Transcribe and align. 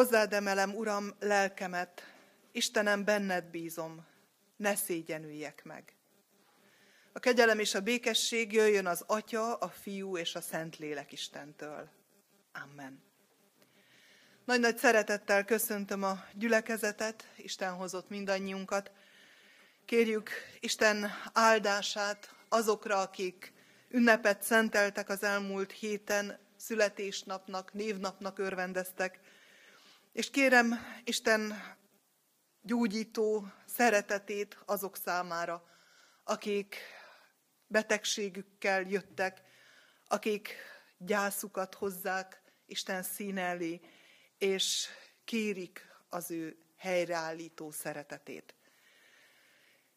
Hozzád 0.00 0.32
emelem, 0.32 0.74
Uram, 0.74 1.14
lelkemet, 1.18 2.02
Istenem, 2.52 3.04
benned 3.04 3.44
bízom, 3.44 4.06
ne 4.56 4.74
szégyenüljek 4.74 5.64
meg. 5.64 5.94
A 7.12 7.18
kegyelem 7.18 7.58
és 7.58 7.74
a 7.74 7.80
békesség 7.80 8.52
jöjjön 8.52 8.86
az 8.86 9.04
Atya, 9.06 9.54
a 9.54 9.68
Fiú 9.68 10.16
és 10.16 10.34
a 10.34 10.40
Szentlélek 10.40 11.12
Istentől. 11.12 11.88
Amen. 12.52 13.02
Nagy-nagy 14.44 14.76
szeretettel 14.76 15.44
köszöntöm 15.44 16.02
a 16.02 16.24
gyülekezetet, 16.32 17.28
Isten 17.36 17.72
hozott 17.72 18.08
mindannyiunkat. 18.08 18.90
Kérjük 19.84 20.30
Isten 20.60 21.10
áldását 21.32 22.34
azokra, 22.48 23.00
akik 23.00 23.52
ünnepet 23.88 24.42
szenteltek 24.42 25.08
az 25.08 25.22
elmúlt 25.22 25.72
héten, 25.72 26.38
születésnapnak, 26.56 27.72
névnapnak 27.72 28.38
örvendeztek. 28.38 29.18
És 30.12 30.30
kérem 30.30 30.74
Isten 31.04 31.54
gyógyító 32.62 33.46
szeretetét 33.66 34.58
azok 34.64 34.96
számára, 34.96 35.64
akik 36.24 36.76
betegségükkel 37.66 38.82
jöttek, 38.82 39.42
akik 40.06 40.56
gyászukat 40.98 41.74
hozzák 41.74 42.42
Isten 42.66 43.02
szín 43.02 43.38
elé, 43.38 43.80
és 44.38 44.88
kérik 45.24 45.86
az 46.08 46.30
ő 46.30 46.58
helyreállító 46.76 47.70
szeretetét. 47.70 48.54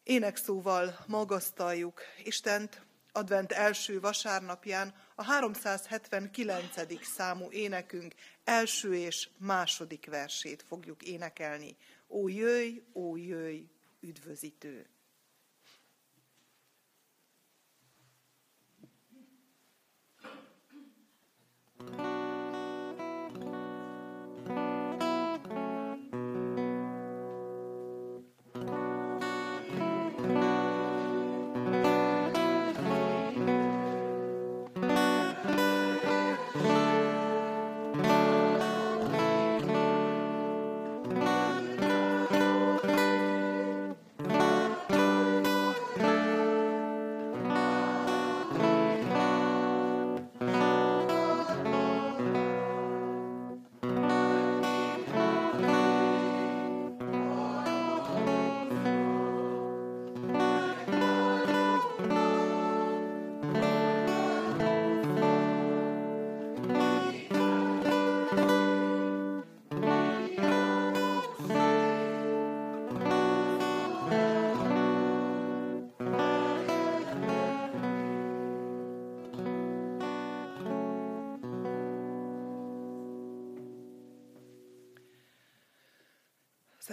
Énekszóval 0.04 1.04
magasztaljuk 1.08 2.02
Istent, 2.24 2.83
advent 3.14 3.52
első 3.52 4.00
vasárnapján 4.00 4.94
a 5.16 5.24
379. 5.24 7.06
számú 7.06 7.52
énekünk 7.52 8.14
első 8.44 8.96
és 8.96 9.30
második 9.38 10.06
versét 10.10 10.64
fogjuk 10.68 11.04
énekelni. 11.04 11.78
Ó 12.08 12.28
jöjj, 12.28 12.82
ó 12.94 13.16
jöjj, 13.18 13.62
üdvözítő! 14.00 14.88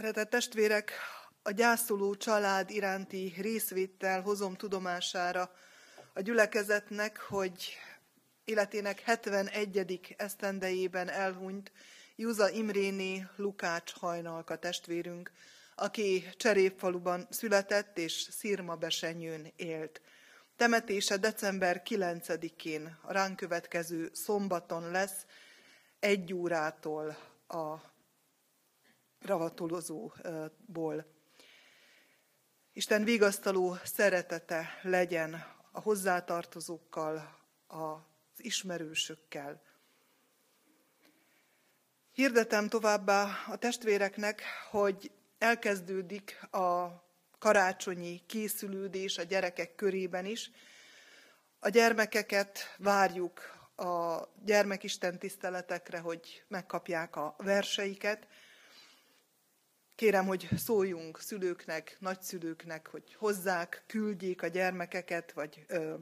Szeretett 0.00 0.30
testvérek, 0.30 0.92
a 1.42 1.50
gyászoló 1.50 2.14
család 2.14 2.70
iránti 2.70 3.34
részvétel 3.36 4.20
hozom 4.20 4.54
tudomására 4.54 5.50
a 6.14 6.20
gyülekezetnek, 6.20 7.18
hogy 7.18 7.76
életének 8.44 9.00
71. 9.00 10.14
esztendejében 10.16 11.08
elhunyt 11.08 11.72
Júza 12.16 12.50
Imréni 12.50 13.26
Lukács 13.36 13.92
hajnalka 13.92 14.56
testvérünk, 14.56 15.32
aki 15.74 16.24
Cserépfaluban 16.36 17.26
született 17.30 17.98
és 17.98 18.28
Szirma 18.30 18.76
besenyőn 18.76 19.52
élt. 19.56 20.00
Temetése 20.56 21.16
december 21.16 21.82
9-én, 21.84 22.98
a 23.02 23.12
ránk 23.12 23.36
következő 23.36 24.10
szombaton 24.12 24.90
lesz, 24.90 25.26
egy 25.98 26.32
órától 26.32 27.16
a 27.48 27.89
ravatolozóból. 29.20 31.06
Isten 32.72 33.04
vigasztaló 33.04 33.76
szeretete 33.84 34.78
legyen 34.82 35.44
a 35.72 35.80
hozzátartozókkal, 35.80 37.38
az 37.66 37.98
ismerősökkel. 38.36 39.62
Hirdetem 42.12 42.68
továbbá 42.68 43.44
a 43.48 43.56
testvéreknek, 43.56 44.42
hogy 44.70 45.10
elkezdődik 45.38 46.42
a 46.52 47.02
karácsonyi 47.38 48.22
készülődés 48.26 49.18
a 49.18 49.22
gyerekek 49.22 49.74
körében 49.74 50.24
is. 50.24 50.50
A 51.58 51.68
gyermekeket 51.68 52.74
várjuk 52.78 53.40
a 53.76 54.28
gyermekisten 54.44 55.18
tiszteletekre, 55.18 55.98
hogy 55.98 56.44
megkapják 56.48 57.16
a 57.16 57.34
verseiket, 57.38 58.26
Kérem, 60.00 60.26
hogy 60.26 60.48
szóljunk 60.56 61.20
szülőknek, 61.20 61.96
nagyszülőknek, 61.98 62.86
hogy 62.86 63.14
hozzák, 63.14 63.84
küldjék 63.86 64.42
a 64.42 64.46
gyermekeket, 64.46 65.32
vagy 65.32 65.64
ö, 65.68 65.94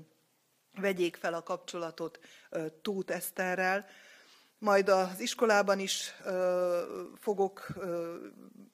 vegyék 0.81 1.17
fel 1.17 1.35
a 1.35 1.43
kapcsolatot 1.43 2.19
ö, 2.51 2.67
Tóth 2.83 3.15
Eszterrel. 3.15 3.87
Majd 4.59 4.89
az 4.89 5.21
iskolában 5.21 5.79
is 5.79 6.15
ö, 6.25 6.83
fogok 7.17 7.69
ö, 7.77 8.17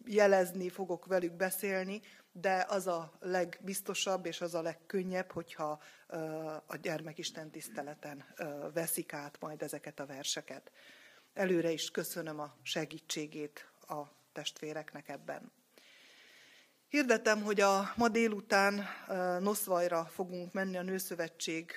jelezni, 0.06 0.68
fogok 0.68 1.06
velük 1.06 1.32
beszélni, 1.32 2.00
de 2.32 2.66
az 2.68 2.86
a 2.86 3.12
legbiztosabb 3.20 4.26
és 4.26 4.40
az 4.40 4.54
a 4.54 4.62
legkönnyebb, 4.62 5.30
hogyha 5.30 5.82
ö, 6.06 6.16
a 6.66 6.76
gyermekisten 6.76 7.50
tiszteleten 7.50 8.25
ö, 8.37 8.44
veszik 8.72 9.12
át 9.12 9.40
majd 9.40 9.62
ezeket 9.62 10.00
a 10.00 10.06
verseket. 10.06 10.70
Előre 11.34 11.70
is 11.70 11.90
köszönöm 11.90 12.40
a 12.40 12.56
segítségét 12.62 13.69
a 13.88 14.22
testvéreknek 14.34 15.08
ebben. 15.08 15.52
Hirdetem, 16.88 17.42
hogy 17.42 17.60
a 17.60 17.92
ma 17.96 18.08
délután 18.08 18.86
Noszvajra 19.40 20.04
fogunk 20.04 20.52
menni 20.52 20.76
a 20.76 20.82
Nőszövetség 20.82 21.72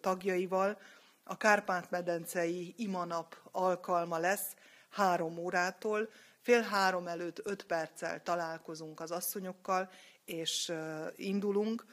tagjaival. 0.00 0.80
A 1.24 1.36
Kárpát-medencei 1.36 2.74
imanap 2.76 3.36
alkalma 3.50 4.18
lesz 4.18 4.54
három 4.88 5.38
órától. 5.38 6.10
Fél 6.40 6.60
három 6.60 7.06
előtt 7.06 7.46
öt 7.46 7.64
perccel 7.64 8.22
találkozunk 8.22 9.00
az 9.00 9.10
asszonyokkal, 9.10 9.90
és 10.24 10.72
indulunk, 11.16 11.84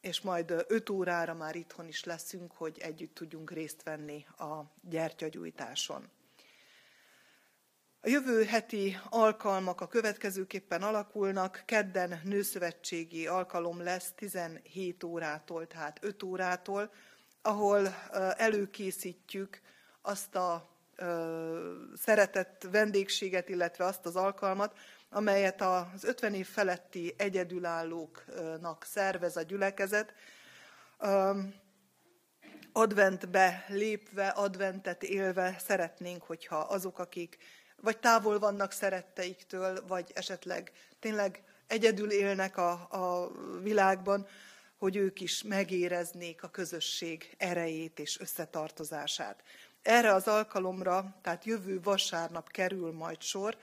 és 0.00 0.20
majd 0.20 0.64
öt 0.68 0.90
órára 0.90 1.34
már 1.34 1.56
itthon 1.56 1.86
is 1.86 2.04
leszünk, 2.04 2.52
hogy 2.52 2.78
együtt 2.78 3.14
tudjunk 3.14 3.50
részt 3.50 3.82
venni 3.82 4.26
a 4.36 4.62
gyertyagyújtáson. 4.80 6.10
A 8.08 8.10
jövő 8.10 8.44
heti 8.44 8.98
alkalmak 9.08 9.80
a 9.80 9.86
következőképpen 9.86 10.82
alakulnak. 10.82 11.62
Kedden 11.66 12.20
nőszövetségi 12.24 13.26
alkalom 13.26 13.82
lesz 13.82 14.12
17 14.16 15.04
órától, 15.04 15.66
tehát 15.66 15.98
5 16.00 16.22
órától, 16.22 16.90
ahol 17.42 17.88
előkészítjük 18.36 19.60
azt 20.02 20.34
a 20.34 20.68
szeretett 21.96 22.66
vendégséget, 22.70 23.48
illetve 23.48 23.84
azt 23.84 24.06
az 24.06 24.16
alkalmat, 24.16 24.78
amelyet 25.10 25.60
az 25.60 26.04
50 26.04 26.34
év 26.34 26.46
feletti 26.46 27.14
egyedülállóknak 27.16 28.84
szervez 28.84 29.36
a 29.36 29.42
gyülekezet. 29.42 30.14
Adventbe 32.72 33.64
lépve, 33.68 34.28
adventet 34.28 35.02
élve 35.02 35.56
szeretnénk, 35.58 36.22
hogyha 36.22 36.56
azok, 36.56 36.98
akik 36.98 37.38
vagy 37.80 37.98
távol 37.98 38.38
vannak 38.38 38.72
szeretteiktől, 38.72 39.86
vagy 39.86 40.10
esetleg 40.14 40.72
tényleg 40.98 41.42
egyedül 41.66 42.10
élnek 42.10 42.56
a, 42.56 42.70
a 42.90 43.30
világban, 43.62 44.26
hogy 44.78 44.96
ők 44.96 45.20
is 45.20 45.42
megéreznék 45.42 46.42
a 46.42 46.48
közösség 46.48 47.34
erejét 47.38 47.98
és 47.98 48.20
összetartozását. 48.20 49.42
Erre 49.82 50.12
az 50.12 50.28
alkalomra, 50.28 51.18
tehát 51.22 51.44
jövő 51.44 51.80
vasárnap 51.80 52.50
kerül 52.50 52.92
majd 52.92 53.22
sor, 53.22 53.56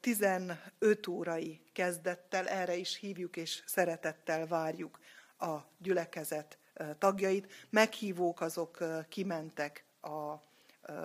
15 0.00 1.06
órai 1.08 1.60
kezdettel, 1.72 2.48
erre 2.48 2.76
is 2.76 2.96
hívjuk 2.96 3.36
és 3.36 3.62
szeretettel 3.66 4.46
várjuk 4.46 4.98
a 5.38 5.56
gyülekezet 5.78 6.58
tagjait. 6.98 7.52
Meghívók 7.70 8.40
azok 8.40 8.78
kimentek, 9.08 9.84
a, 10.00 10.47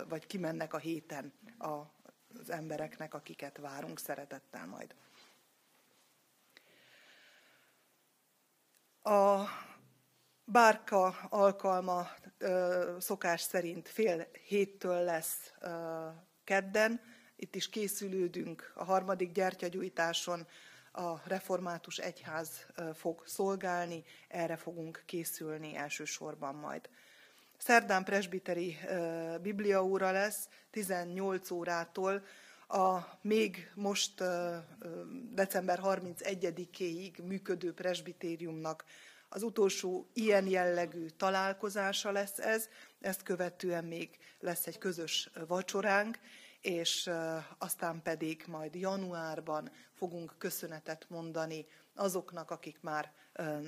vagy 0.07 0.25
kimennek 0.25 0.73
a 0.73 0.77
héten 0.77 1.33
az 1.57 2.49
embereknek, 2.49 3.13
akiket 3.13 3.57
várunk 3.57 3.99
szeretettel 3.99 4.65
majd. 4.65 4.95
A 9.01 9.43
bárka 10.45 11.07
alkalma 11.29 12.07
szokás 12.99 13.41
szerint 13.41 13.89
fél 13.89 14.27
héttől 14.47 15.03
lesz 15.03 15.53
kedden. 16.43 17.01
Itt 17.35 17.55
is 17.55 17.69
készülődünk 17.69 18.71
a 18.75 18.83
harmadik 18.83 19.31
gyertyagyújításon. 19.31 20.47
A 20.91 21.27
református 21.27 21.97
egyház 21.97 22.65
fog 22.93 23.23
szolgálni, 23.25 24.03
erre 24.27 24.55
fogunk 24.55 25.03
készülni 25.05 25.75
elsősorban 25.75 26.55
majd. 26.55 26.89
Szerdán 27.65 28.03
presbiteri 28.03 28.77
bibliaóra 29.41 30.11
lesz 30.11 30.47
18 30.71 31.51
órától, 31.51 32.23
a 32.67 32.97
még 33.21 33.71
most 33.75 34.23
december 35.31 35.79
31-éig 35.83 37.23
működő 37.23 37.73
presbitériumnak 37.73 38.83
az 39.29 39.43
utolsó 39.43 40.09
ilyen 40.13 40.47
jellegű 40.47 41.05
találkozása 41.05 42.11
lesz 42.11 42.39
ez, 42.39 42.67
ezt 43.01 43.23
követően 43.23 43.83
még 43.85 44.17
lesz 44.39 44.67
egy 44.67 44.77
közös 44.77 45.29
vacsoránk, 45.47 46.19
és 46.61 47.09
aztán 47.57 48.01
pedig 48.01 48.43
majd 48.47 48.75
januárban 48.75 49.71
fogunk 49.93 50.35
köszönetet 50.37 51.05
mondani 51.09 51.65
azoknak, 51.95 52.51
akik 52.51 52.77
már 52.81 53.11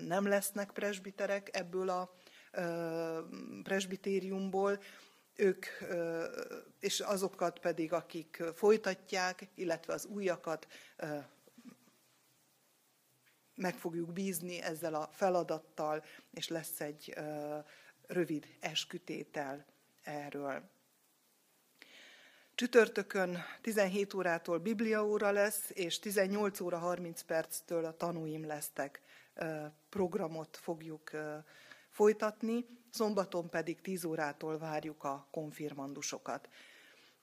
nem 0.08 0.28
lesznek 0.28 0.72
presbiterek 0.72 1.50
ebből 1.52 1.90
a 1.90 2.16
presbitériumból, 3.64 4.80
ők, 5.36 5.66
és 6.80 7.00
azokat 7.00 7.60
pedig, 7.60 7.94
akik 7.94 8.44
folytatják, 8.56 9.48
illetve 9.56 9.94
az 9.94 10.06
újakat 10.06 10.68
meg 13.56 13.76
fogjuk 13.76 14.14
bízni 14.14 14.62
ezzel 14.62 14.96
a 14.96 15.10
feladattal, 15.12 16.04
és 16.32 16.48
lesz 16.48 16.82
egy 16.82 17.14
rövid 18.08 18.48
eskütétel 18.60 19.66
erről. 20.04 20.70
Csütörtökön 22.56 23.38
17 23.62 24.14
órától 24.14 24.58
Biblia 24.58 25.06
óra 25.06 25.32
lesz, 25.32 25.70
és 25.74 26.00
18 26.00 26.60
óra 26.60 26.78
30 26.78 27.22
perctől 27.22 27.86
a 27.86 27.98
tanúim 27.98 28.46
lesztek. 28.46 29.02
Programot 29.90 30.58
fogjuk 30.58 31.12
folytatni, 31.96 32.66
szombaton 32.92 33.50
pedig 33.50 33.82
10 33.82 34.04
órától 34.04 34.58
várjuk 34.58 35.04
a 35.04 35.28
konfirmandusokat. 35.32 36.50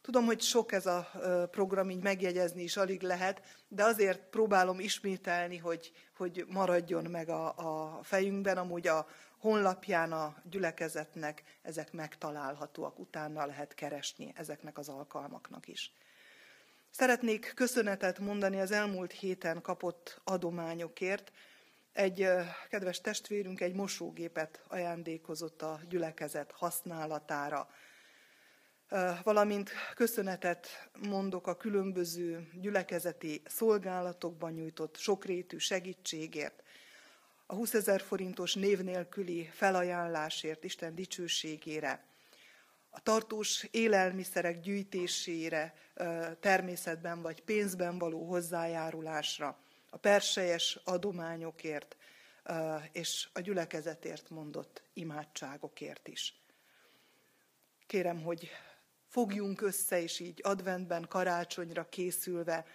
Tudom, 0.00 0.24
hogy 0.24 0.40
sok 0.40 0.72
ez 0.72 0.86
a 0.86 1.10
program, 1.50 1.90
így 1.90 2.02
megjegyezni 2.02 2.62
is 2.62 2.76
alig 2.76 3.02
lehet, 3.02 3.42
de 3.69 3.84
azért 3.84 4.20
próbálom 4.30 4.80
ismételni, 4.80 5.56
hogy, 5.56 5.92
hogy 6.16 6.44
maradjon 6.48 7.04
meg 7.04 7.28
a, 7.28 7.46
a 7.56 8.02
fejünkben. 8.02 8.56
Amúgy 8.56 8.86
a 8.86 9.06
honlapján 9.38 10.12
a 10.12 10.36
gyülekezetnek 10.50 11.42
ezek 11.62 11.92
megtalálhatóak, 11.92 12.98
utána 12.98 13.46
lehet 13.46 13.75
keresni 13.75 14.32
ezeknek 14.36 14.78
az 14.78 14.88
alkalmaknak 14.88 15.68
is. 15.68 15.92
Szeretnék 16.90 17.52
köszönetet 17.54 18.18
mondani 18.18 18.60
az 18.60 18.70
elmúlt 18.70 19.12
héten 19.12 19.60
kapott 19.60 20.20
adományokért. 20.25 21.32
Egy 21.92 22.28
kedves 22.70 23.00
testvérünk 23.00 23.60
egy 23.60 23.74
mosógépet 23.74 24.62
ajándékozott 24.68 25.62
a 25.62 25.80
gyülekezet 25.88 26.52
használatára. 26.52 27.68
Valamint 29.22 29.70
köszönetet 29.94 30.90
mondok 31.08 31.46
a 31.46 31.56
különböző 31.56 32.48
gyülekezeti 32.60 33.42
szolgálatokban 33.46 34.52
nyújtott 34.52 34.96
sokrétű 34.96 35.56
segítségért, 35.56 36.62
a 37.46 37.54
20 37.54 37.74
ezer 37.74 38.00
forintos 38.00 38.54
név 38.54 38.80
nélküli 38.80 39.48
felajánlásért, 39.52 40.64
Isten 40.64 40.94
dicsőségére, 40.94 42.04
a 42.90 43.00
tartós 43.00 43.66
élelmiszerek 43.70 44.60
gyűjtésére, 44.60 45.74
természetben 46.40 47.22
vagy 47.22 47.42
pénzben 47.42 47.98
való 47.98 48.28
hozzájárulásra, 48.28 49.58
a 49.94 49.96
perselyes 49.96 50.78
adományokért 50.84 51.96
és 52.92 53.28
a 53.32 53.40
gyülekezetért 53.40 54.30
mondott 54.30 54.82
imádságokért 54.92 56.08
is. 56.08 56.40
Kérem, 57.86 58.22
hogy 58.22 58.50
fogjunk 59.08 59.60
össze, 59.60 60.00
és 60.00 60.20
így 60.20 60.40
adventben, 60.42 61.06
karácsonyra 61.08 61.88
készülve 61.88 62.66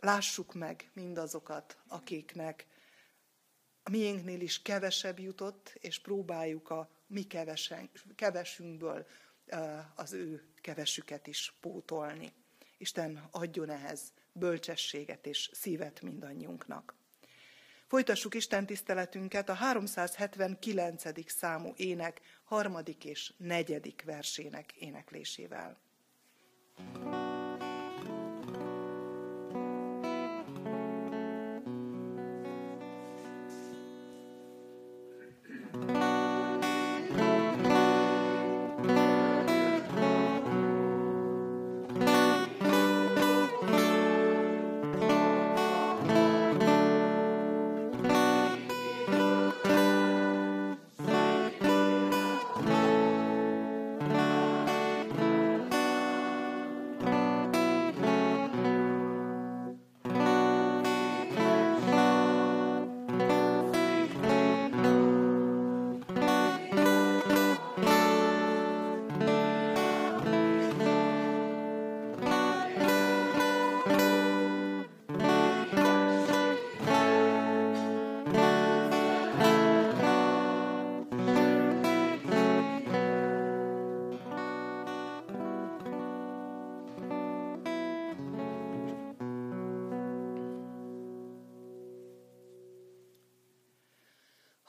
lássuk 0.00 0.54
meg 0.54 0.90
mindazokat, 0.92 1.76
akiknek 1.88 2.66
a 3.82 3.90
miénknél 3.90 4.40
is 4.40 4.62
kevesebb 4.62 5.18
jutott, 5.18 5.74
és 5.80 5.98
próbáljuk 5.98 6.70
a 6.70 6.90
mi 7.06 7.22
kevesen, 7.22 7.90
kevesünkből 8.14 9.06
az 9.94 10.12
ő 10.12 10.44
kevesüket 10.60 11.26
is 11.26 11.54
pótolni. 11.60 12.32
Isten 12.78 13.28
adjon 13.30 13.70
ehhez 13.70 14.12
bölcsességet 14.32 15.26
és 15.26 15.50
szívet 15.52 16.00
mindannyiunknak. 16.00 16.94
Folytassuk 17.86 18.34
Isten 18.34 18.66
tiszteletünket 18.66 19.48
a 19.48 19.54
379. 19.54 21.30
számú 21.30 21.72
ének 21.76 22.20
harmadik 22.44 23.04
és 23.04 23.32
negyedik 23.36 24.02
versének 24.04 24.72
éneklésével. 24.72 25.80
thank 26.76 27.01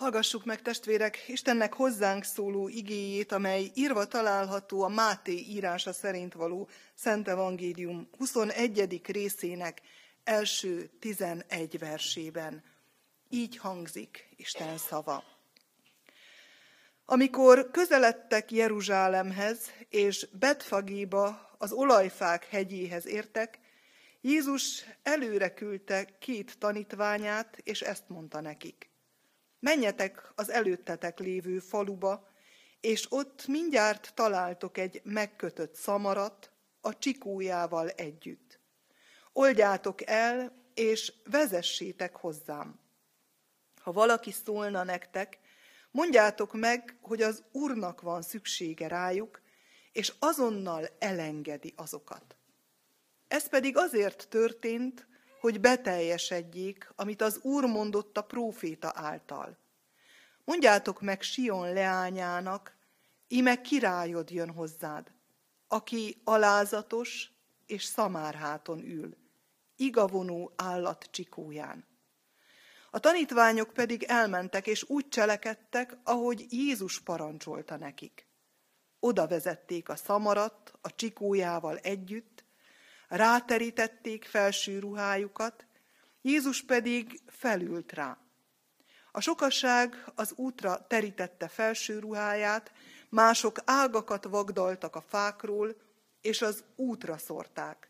Hallgassuk 0.04 0.46
meg, 0.46 0.62
testvérek, 0.62 1.24
Istennek 1.28 1.74
hozzánk 1.74 2.24
szóló 2.24 2.68
igéjét, 2.68 3.32
amely 3.32 3.72
írva 3.74 4.06
található 4.06 4.82
a 4.82 4.88
Máté 4.88 5.34
írása 5.34 5.94
szerint 5.94 6.34
való 6.34 6.70
Szent 6.96 7.28
Evangélium 7.28 8.10
21. 8.18 9.02
részének 9.06 9.82
első 10.24 10.90
11 11.00 11.80
versében. 11.80 12.64
Így 13.30 13.58
hangzik 13.58 14.30
Isten 14.36 14.78
szava. 14.78 15.24
Amikor 17.06 17.72
közeledtek 17.72 18.52
Jeruzsálemhez, 18.52 19.72
és 19.90 20.28
Betfagéba, 20.40 21.56
az 21.58 21.72
olajfák 21.72 22.46
hegyéhez 22.50 23.06
értek, 23.06 23.60
Jézus 24.22 24.86
előre 25.04 25.54
küldte 25.54 26.18
két 26.20 26.58
tanítványát, 26.60 27.58
és 27.64 27.82
ezt 27.82 28.10
mondta 28.10 28.42
nekik. 28.42 28.93
Menjetek 29.64 30.32
az 30.36 30.50
előttetek 30.50 31.20
lévő 31.20 31.60
faluba, 31.60 32.28
és 32.82 33.06
ott 33.10 33.48
mindjárt 33.48 34.12
találtok 34.16 34.78
egy 34.78 35.02
megkötött 35.04 35.76
szamarat 35.76 36.52
a 36.82 36.98
csikójával 36.98 37.90
együtt. 37.90 38.60
Oldjátok 39.34 40.08
el, 40.08 40.54
és 40.74 41.14
vezessétek 41.30 42.16
hozzám. 42.16 42.80
Ha 43.82 43.92
valaki 43.92 44.32
szólna 44.32 44.84
nektek, 44.84 45.40
mondjátok 45.92 46.54
meg, 46.54 46.98
hogy 47.02 47.22
az 47.22 47.44
Úrnak 47.52 48.02
van 48.02 48.22
szüksége 48.22 48.88
rájuk, 48.88 49.42
és 49.92 50.14
azonnal 50.20 50.88
elengedi 51.00 51.74
azokat. 51.76 52.36
Ez 53.28 53.50
pedig 53.50 53.78
azért 53.78 54.28
történt, 54.30 55.08
hogy 55.44 55.60
beteljesedjék, 55.60 56.90
amit 56.96 57.22
az 57.22 57.40
Úr 57.42 57.66
mondott 57.66 58.18
a 58.18 58.22
próféta 58.22 58.92
által. 58.96 59.58
Mondjátok 60.44 61.02
meg 61.02 61.22
Sion 61.22 61.74
leányának, 61.74 62.76
íme 63.28 63.62
királyod 63.62 64.32
jön 64.32 64.52
hozzád, 64.52 65.12
aki 65.68 66.22
alázatos 66.24 67.32
és 67.66 67.84
szamárháton 67.84 68.80
ül, 68.80 69.18
igavonó 69.76 70.54
állat 70.56 71.08
csikóján. 71.12 71.86
A 72.92 73.00
tanítványok 73.00 73.74
pedig 73.74 74.04
elmentek, 74.04 74.68
és 74.68 74.84
úgy 74.90 75.08
cselekedtek, 75.08 75.98
ahogy 76.04 76.46
Jézus 76.50 77.02
parancsolta 77.02 77.78
nekik. 77.78 78.28
Oda 79.00 79.28
vezették 79.28 79.90
a 79.90 79.96
szamarat 79.96 80.74
a 80.82 80.96
csikójával 80.96 81.78
együtt, 81.78 82.33
ráterítették 83.16 84.26
felső 84.26 84.80
ruhájukat, 84.80 85.66
Jézus 86.22 86.64
pedig 86.64 87.22
felült 87.28 87.92
rá. 87.92 88.18
A 89.12 89.22
sokaság 89.22 90.12
az 90.16 90.34
útra 90.36 90.88
terítette 90.88 91.48
felső 91.48 92.00
ruháját, 92.00 92.72
mások 93.10 93.58
ágakat 93.66 94.24
vagdaltak 94.24 94.96
a 94.96 95.04
fákról, 95.08 95.76
és 96.22 96.42
az 96.42 96.64
útra 96.76 97.18
szórták. 97.18 97.90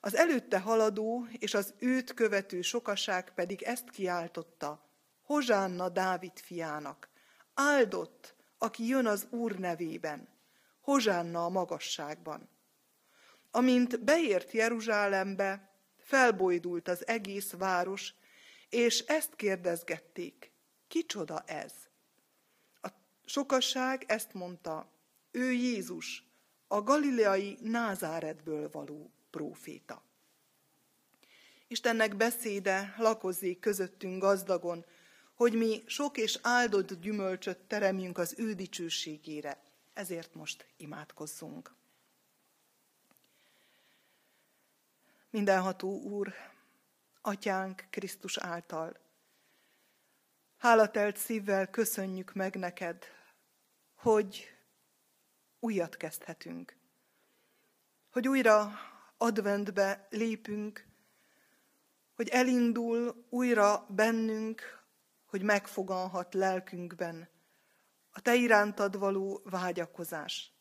Az 0.00 0.14
előtte 0.14 0.58
haladó 0.58 1.26
és 1.38 1.54
az 1.54 1.74
őt 1.78 2.14
követő 2.14 2.60
sokaság 2.60 3.34
pedig 3.34 3.62
ezt 3.62 3.90
kiáltotta, 3.90 4.86
Hozsánna 5.22 5.88
Dávid 5.88 6.38
fiának, 6.38 7.08
áldott, 7.54 8.34
aki 8.58 8.86
jön 8.86 9.06
az 9.06 9.26
Úr 9.30 9.58
nevében, 9.58 10.28
Hozsánna 10.80 11.44
a 11.44 11.48
magasságban. 11.48 12.51
Amint 13.54 14.04
beért 14.04 14.52
Jeruzsálembe, 14.52 15.70
felbojdult 15.98 16.88
az 16.88 17.06
egész 17.06 17.50
város, 17.50 18.14
és 18.68 18.98
ezt 18.98 19.36
kérdezgették, 19.36 20.50
kicsoda 20.88 21.42
ez? 21.46 21.72
A 22.80 22.88
sokasság 23.24 24.04
ezt 24.06 24.34
mondta, 24.34 24.90
ő 25.30 25.52
Jézus, 25.52 26.24
a 26.66 26.82
galileai 26.82 27.58
Názáretből 27.62 28.70
való 28.70 29.10
próféta. 29.30 30.02
Istennek 31.68 32.16
beszéde 32.16 32.94
lakozzék 32.98 33.58
közöttünk 33.58 34.22
gazdagon, 34.22 34.84
hogy 35.34 35.52
mi 35.52 35.82
sok 35.86 36.16
és 36.18 36.38
áldott 36.42 37.00
gyümölcsöt 37.00 37.58
teremjünk 37.58 38.18
az 38.18 38.34
ő 38.36 38.52
dicsőségére. 38.52 39.62
Ezért 39.92 40.34
most 40.34 40.66
imádkozzunk. 40.76 41.74
Mindenható 45.32 46.00
Úr, 46.00 46.34
Atyánk 47.20 47.86
Krisztus 47.90 48.38
által, 48.38 48.96
hálatelt 50.56 51.16
szívvel 51.16 51.70
köszönjük 51.70 52.32
meg 52.32 52.54
neked, 52.56 53.04
hogy 53.94 54.56
újat 55.60 55.96
kezdhetünk, 55.96 56.76
hogy 58.10 58.28
újra 58.28 58.72
adventbe 59.16 60.06
lépünk, 60.10 60.86
hogy 62.14 62.28
elindul 62.28 63.26
újra 63.30 63.86
bennünk, 63.88 64.84
hogy 65.26 65.42
megfogalhat 65.42 66.34
lelkünkben 66.34 67.28
a 68.10 68.20
Te 68.20 68.34
irántad 68.34 68.98
való 68.98 69.40
vágyakozás, 69.44 70.52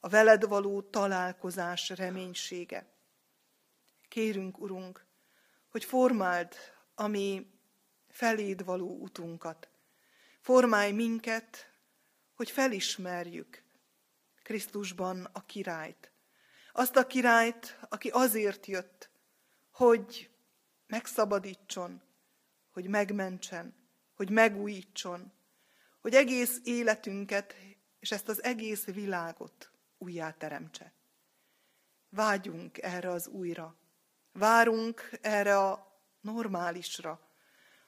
a 0.00 0.08
veled 0.08 0.48
való 0.48 0.82
találkozás 0.82 1.88
reménysége. 1.88 2.97
Kérünk, 4.08 4.58
Urunk, 4.58 5.06
hogy 5.68 5.84
formáld 5.84 6.54
a 6.94 7.06
mi 7.06 7.50
feléd 8.08 8.64
való 8.64 8.98
utunkat. 9.00 9.68
Formálj 10.40 10.92
minket, 10.92 11.72
hogy 12.34 12.50
felismerjük 12.50 13.62
Krisztusban 14.42 15.28
a 15.32 15.44
királyt, 15.44 16.12
azt 16.72 16.96
a 16.96 17.06
királyt, 17.06 17.78
aki 17.88 18.08
azért 18.08 18.66
jött, 18.66 19.10
hogy 19.70 20.30
megszabadítson, 20.86 22.02
hogy 22.70 22.88
megmentsen, 22.88 23.74
hogy 24.14 24.30
megújítson, 24.30 25.32
hogy 26.00 26.14
egész 26.14 26.60
életünket 26.64 27.54
és 28.00 28.10
ezt 28.10 28.28
az 28.28 28.42
egész 28.42 28.84
világot 28.84 29.70
újjáteremtse. 29.98 30.92
Vágyunk 32.08 32.82
erre 32.82 33.10
az 33.10 33.26
újra. 33.26 33.76
Várunk 34.32 35.10
erre 35.20 35.58
a 35.58 36.00
normálisra, 36.20 37.20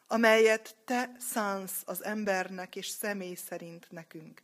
amelyet 0.06 0.76
te 0.85 1.11
szánsz 1.18 1.82
az 1.85 2.04
embernek 2.04 2.76
és 2.76 2.87
személy 2.87 3.35
szerint 3.35 3.90
nekünk. 3.90 4.42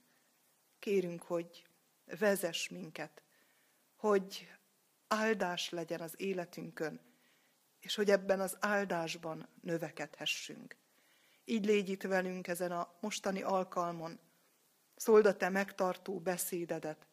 Kérünk, 0.79 1.23
hogy 1.23 1.67
vezess 2.05 2.69
minket 2.69 3.21
hogy 3.97 4.50
áldás 5.09 5.71
legyen 5.71 6.00
az 6.00 6.15
életünkön, 6.17 7.00
és 7.81 7.95
hogy 7.95 8.11
ebben 8.11 8.41
az 8.41 8.57
áldásban 8.61 9.49
növekedhessünk. 9.61 10.76
Így 11.45 11.65
légy 11.65 11.88
itt 11.88 12.03
velünk 12.03 12.49
ezen 12.49 12.73
a 12.73 12.95
mostani 13.00 13.43
alkalmon, 13.43 14.19
szóld 14.97 15.26
a 15.26 15.37
te 15.37 15.49
megtartó 15.49 16.21
beszédedet, 16.21 17.07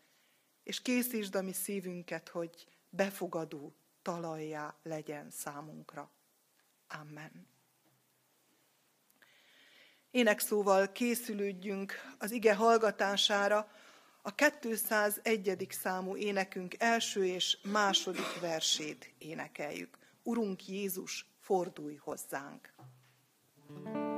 és 0.63 0.81
készítsd 0.81 1.35
a 1.35 1.41
mi 1.41 1.53
szívünket, 1.53 2.29
hogy 2.29 2.67
befogadó 2.89 3.75
talajjá 4.03 4.75
legyen 4.83 5.31
számunkra. 5.31 6.11
Amen. 6.87 7.47
Énekszóval 10.11 10.91
készülődjünk 10.91 11.93
az 12.17 12.31
ige 12.31 12.55
hallgatására, 12.55 13.71
a 14.21 14.35
201. 14.35 15.67
számú 15.69 16.15
énekünk 16.15 16.75
első 16.77 17.25
és 17.25 17.57
második 17.63 18.39
versét 18.39 19.13
énekeljük. 19.17 19.97
Urunk 20.23 20.67
Jézus, 20.67 21.25
fordulj 21.39 21.95
hozzánk! 21.95 22.73
thank 23.75 23.95
you 23.95 24.12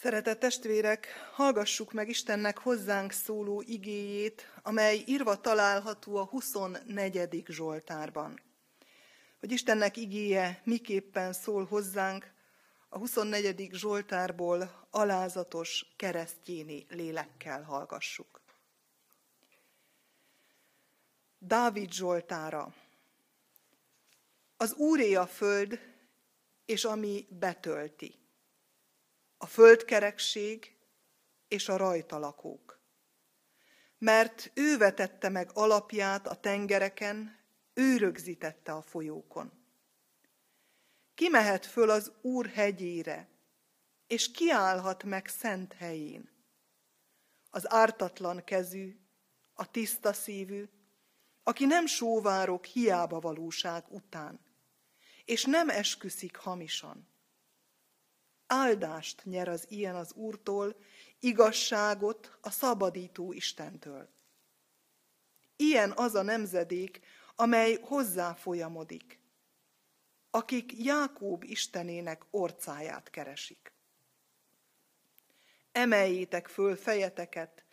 Szeretett 0.00 0.38
testvérek, 0.38 1.06
hallgassuk 1.32 1.92
meg 1.92 2.08
Istennek 2.08 2.58
hozzánk 2.58 3.12
szóló 3.12 3.62
igéjét, 3.66 4.52
amely 4.62 5.02
írva 5.06 5.40
található 5.40 6.16
a 6.16 6.24
24. 6.24 7.44
Zsoltárban. 7.46 8.40
Hogy 9.40 9.52
Istennek 9.52 9.96
igéje 9.96 10.60
miképpen 10.64 11.32
szól 11.32 11.64
hozzánk, 11.64 12.32
a 12.88 12.98
24. 12.98 13.68
Zsoltárból 13.72 14.86
alázatos 14.90 15.86
keresztjéni 15.96 16.86
lélekkel 16.88 17.62
hallgassuk. 17.62 18.40
Dávid 21.38 21.92
Zsoltára. 21.92 22.74
Az 24.56 24.72
Úré 24.72 25.14
a 25.14 25.26
föld, 25.26 25.80
és 26.64 26.84
ami 26.84 27.26
betölti 27.30 28.17
a 29.38 29.46
földkerekség 29.46 30.76
és 31.48 31.68
a 31.68 31.76
rajta 31.76 32.18
lakók. 32.18 32.80
Mert 33.98 34.50
ő 34.54 34.76
vetette 34.76 35.28
meg 35.28 35.50
alapját 35.52 36.26
a 36.26 36.34
tengereken, 36.34 37.38
ő 37.74 37.96
rögzítette 37.96 38.72
a 38.72 38.82
folyókon. 38.82 39.52
Ki 41.14 41.28
mehet 41.28 41.66
föl 41.66 41.90
az 41.90 42.12
Úr 42.20 42.46
hegyére, 42.46 43.28
és 44.06 44.30
kiállhat 44.30 45.04
meg 45.04 45.26
szent 45.26 45.72
helyén. 45.72 46.30
Az 47.50 47.72
ártatlan 47.72 48.44
kezű, 48.44 48.96
a 49.54 49.70
tiszta 49.70 50.12
szívű, 50.12 50.68
aki 51.42 51.64
nem 51.64 51.86
sóvárok 51.86 52.64
hiába 52.64 53.20
valóság 53.20 53.84
után, 53.88 54.40
és 55.24 55.44
nem 55.44 55.68
esküszik 55.68 56.36
hamisan 56.36 57.08
áldást 58.48 59.24
nyer 59.24 59.48
az 59.48 59.66
ilyen 59.68 59.94
az 59.94 60.12
Úrtól, 60.12 60.76
igazságot 61.18 62.38
a 62.40 62.50
szabadító 62.50 63.32
Istentől. 63.32 64.08
Ilyen 65.56 65.92
az 65.96 66.14
a 66.14 66.22
nemzedék, 66.22 67.00
amely 67.34 67.78
hozzá 67.82 68.34
folyamodik, 68.34 69.20
akik 70.30 70.72
Jákób 70.84 71.42
Istenének 71.42 72.22
orcáját 72.30 73.10
keresik. 73.10 73.72
Emeljétek 75.72 76.48
föl 76.48 76.76
fejeteket, 76.76 77.64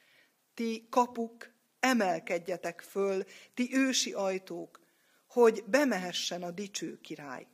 ti 0.53 0.87
kapuk, 0.89 1.53
emelkedjetek 1.79 2.81
föl, 2.81 3.23
ti 3.53 3.69
ősi 3.73 4.13
ajtók, 4.13 4.79
hogy 5.27 5.63
bemehessen 5.67 6.43
a 6.43 6.51
dicső 6.51 6.99
király. 7.01 7.47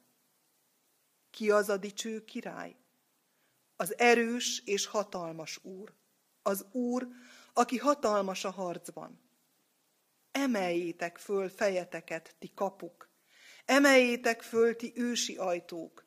Ki 1.29 1.51
az 1.51 1.69
a 1.69 1.77
dicső 1.77 2.25
király? 2.25 2.75
Az 3.81 3.97
erős 3.97 4.61
és 4.65 4.85
hatalmas 4.85 5.63
Úr, 5.63 5.93
az 6.41 6.65
Úr, 6.71 7.07
aki 7.53 7.77
hatalmas 7.77 8.45
a 8.45 8.51
harcban. 8.51 9.21
Emeljétek 10.31 11.17
föl 11.17 11.49
fejeteket, 11.49 12.35
ti 12.39 12.51
kapuk, 12.53 13.09
emeljétek 13.65 14.41
föl, 14.41 14.75
ti 14.75 14.93
ősi 14.95 15.37
ajtók, 15.37 16.05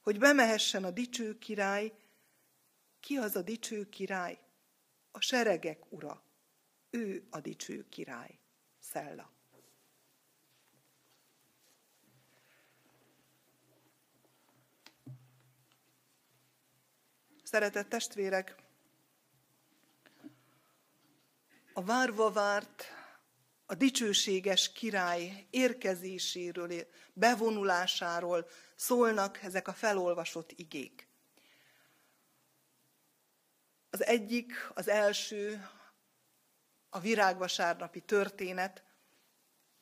hogy 0.00 0.18
bemehessen 0.18 0.84
a 0.84 0.90
dicső 0.90 1.38
király. 1.38 1.92
Ki 3.00 3.16
az 3.16 3.36
a 3.36 3.42
dicső 3.42 3.88
király? 3.88 4.38
A 5.10 5.20
seregek 5.20 5.92
ura. 5.92 6.24
Ő 6.90 7.26
a 7.30 7.40
dicső 7.40 7.88
király. 7.88 8.38
Szella. 8.78 9.33
Szeretett 17.54 17.88
testvérek, 17.88 18.54
a 21.72 21.84
várva 21.84 22.30
várt, 22.30 22.84
a 23.66 23.74
dicsőséges 23.74 24.72
király 24.72 25.46
érkezéséről, 25.50 26.86
bevonulásáról 27.12 28.48
szólnak 28.74 29.42
ezek 29.42 29.68
a 29.68 29.72
felolvasott 29.72 30.52
igék. 30.52 31.08
Az 33.90 34.04
egyik, 34.04 34.52
az 34.74 34.88
első, 34.88 35.68
a 36.88 37.00
virágvasárnapi 37.00 38.00
történet, 38.00 38.84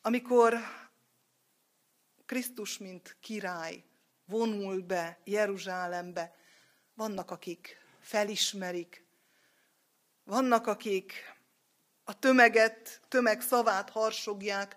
amikor 0.02 0.58
Krisztus, 2.26 2.78
mint 2.78 3.16
király 3.20 3.84
vonul 4.24 4.80
be 4.80 5.20
Jeruzsálembe, 5.24 6.40
vannak, 7.02 7.30
akik 7.30 7.78
felismerik, 8.00 9.04
vannak, 10.24 10.66
akik 10.66 11.12
a 12.04 12.18
tömeget, 12.18 13.00
tömeg 13.08 13.40
szavát 13.40 13.90
harsogják, 13.90 14.76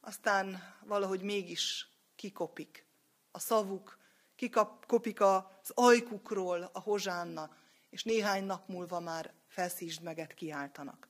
aztán 0.00 0.74
valahogy 0.84 1.22
mégis 1.22 1.88
kikopik 2.16 2.86
a 3.30 3.38
szavuk, 3.38 3.98
kikopik 4.36 5.20
az 5.20 5.70
ajkukról 5.74 6.70
a 6.72 6.80
hozsánna, 6.80 7.56
és 7.90 8.02
néhány 8.02 8.44
nap 8.44 8.68
múlva 8.68 9.00
már 9.00 9.32
felszítsd 9.48 10.02
meget 10.02 10.34
kiáltanak. 10.34 11.08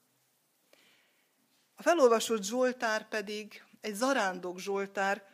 A 1.75 1.83
felolvasott 1.83 2.43
Zsoltár 2.43 3.09
pedig 3.09 3.65
egy 3.81 3.95
zarándok 3.95 4.59
Zsoltár, 4.59 5.27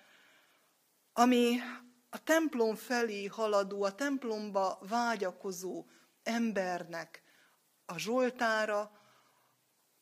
ami 1.12 1.58
a 2.10 2.22
templom 2.22 2.74
felé 2.74 3.26
haladó, 3.26 3.82
a 3.82 3.94
templomba 3.94 4.78
vágyakozó 4.80 5.86
embernek 6.22 7.22
a 7.84 7.98
Zsoltára, 7.98 8.92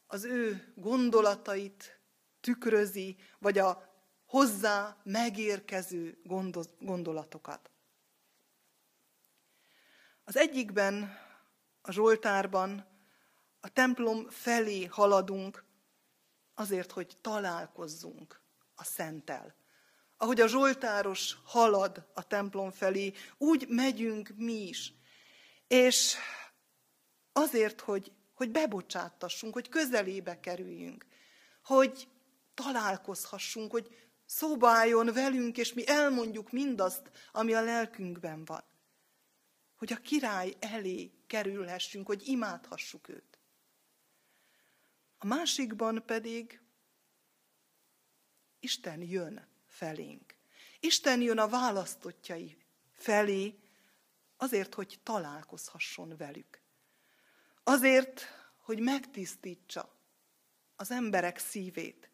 az 0.07 0.25
ő 0.25 0.73
gondolatait 0.77 2.01
tükrözi, 2.41 3.17
vagy 3.39 3.59
a 3.59 3.95
hozzá 4.25 4.97
megérkező 5.03 6.21
gondolatokat. 6.79 7.71
Az 10.25 10.37
egyikben, 10.37 11.19
a 11.81 11.93
Zsoltárban 11.93 12.87
a 13.61 13.69
templom 13.69 14.29
felé 14.29 14.85
haladunk 14.85 15.65
azért, 16.55 16.91
hogy 16.91 17.17
találkozzunk 17.21 18.41
a 18.75 18.85
Szentel 18.85 19.55
ahogy 20.17 20.41
a 20.41 20.49
Zsoltáros 20.49 21.37
halad 21.45 22.11
a 22.15 22.27
templom 22.27 22.71
felé, 22.71 23.13
úgy 23.39 23.69
megyünk 23.69 24.33
mi 24.37 24.69
is. 24.69 24.93
És 25.67 26.17
azért, 27.33 27.81
hogy, 27.81 28.13
hogy 28.35 28.51
bebocsátassunk, 28.51 29.55
hogy 29.55 29.69
közelébe 29.69 30.41
kerüljünk, 30.41 31.07
hogy 31.65 32.09
találkozhassunk, 32.55 33.71
hogy 33.71 34.11
szóba 34.25 34.69
álljon 34.69 35.13
velünk, 35.13 35.57
és 35.57 35.73
mi 35.73 35.89
elmondjuk 35.89 36.51
mindazt, 36.51 37.11
ami 37.33 37.55
a 37.55 37.63
lelkünkben 37.63 38.45
van. 38.45 38.65
Hogy 39.77 39.93
a 39.93 39.97
király 39.97 40.55
elé 40.59 41.13
kerülhessünk, 41.27 42.07
hogy 42.07 42.29
imádhassuk 42.29 43.09
őt. 43.09 43.39
A 45.19 45.27
másikban 45.27 46.03
pedig 46.07 46.61
Isten 48.61 49.03
jön 49.03 49.56
felénk. 49.77 50.35
Isten 50.81 51.21
jön 51.21 51.39
a 51.39 51.49
választottjai 51.49 52.57
felé, 52.93 53.59
azért, 54.37 54.75
hogy 54.75 55.01
találkozhasson 55.03 56.17
velük. 56.17 56.61
Azért, 57.63 58.23
hogy 58.57 58.81
megtisztítsa 58.81 59.95
az 60.77 60.91
emberek 60.91 61.39
szívét. 61.39 62.11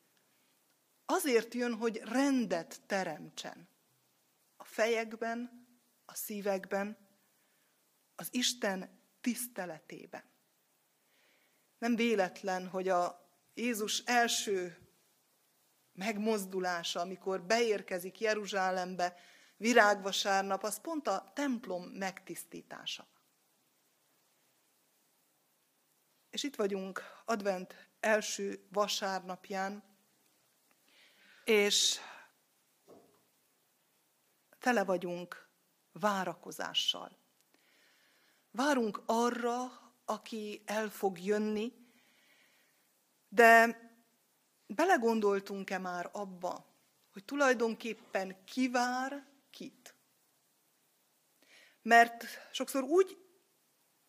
Azért 1.06 1.54
jön, 1.54 1.74
hogy 1.74 1.96
rendet 1.96 2.80
teremtsen 2.86 3.68
a 4.56 4.64
fejekben, 4.64 5.66
a 6.04 6.14
szívekben, 6.14 6.96
az 8.16 8.28
Isten 8.30 9.00
tiszteletében. 9.20 10.24
Nem 11.78 11.96
véletlen, 11.96 12.68
hogy 12.68 12.88
a 12.88 13.30
Jézus 13.54 13.98
első 13.98 14.81
megmozdulása, 15.92 17.00
amikor 17.00 17.42
beérkezik 17.42 18.20
Jeruzsálembe 18.20 19.16
virágvasárnap, 19.56 20.62
az 20.62 20.80
pont 20.80 21.08
a 21.08 21.30
templom 21.34 21.82
megtisztítása. 21.82 23.06
És 26.30 26.42
itt 26.42 26.56
vagyunk 26.56 27.02
advent 27.24 27.88
első 28.00 28.66
vasárnapján, 28.68 29.82
és 31.44 31.98
tele 34.58 34.84
vagyunk 34.84 35.48
várakozással. 35.92 37.18
Várunk 38.50 39.02
arra, 39.06 39.70
aki 40.04 40.62
el 40.66 40.88
fog 40.88 41.18
jönni, 41.20 41.72
de 43.28 43.80
belegondoltunk-e 44.74 45.78
már 45.78 46.08
abba, 46.12 46.66
hogy 47.12 47.24
tulajdonképpen 47.24 48.44
kivár 48.44 49.26
kit? 49.50 49.94
Mert 51.82 52.24
sokszor 52.52 52.82
úgy 52.82 53.18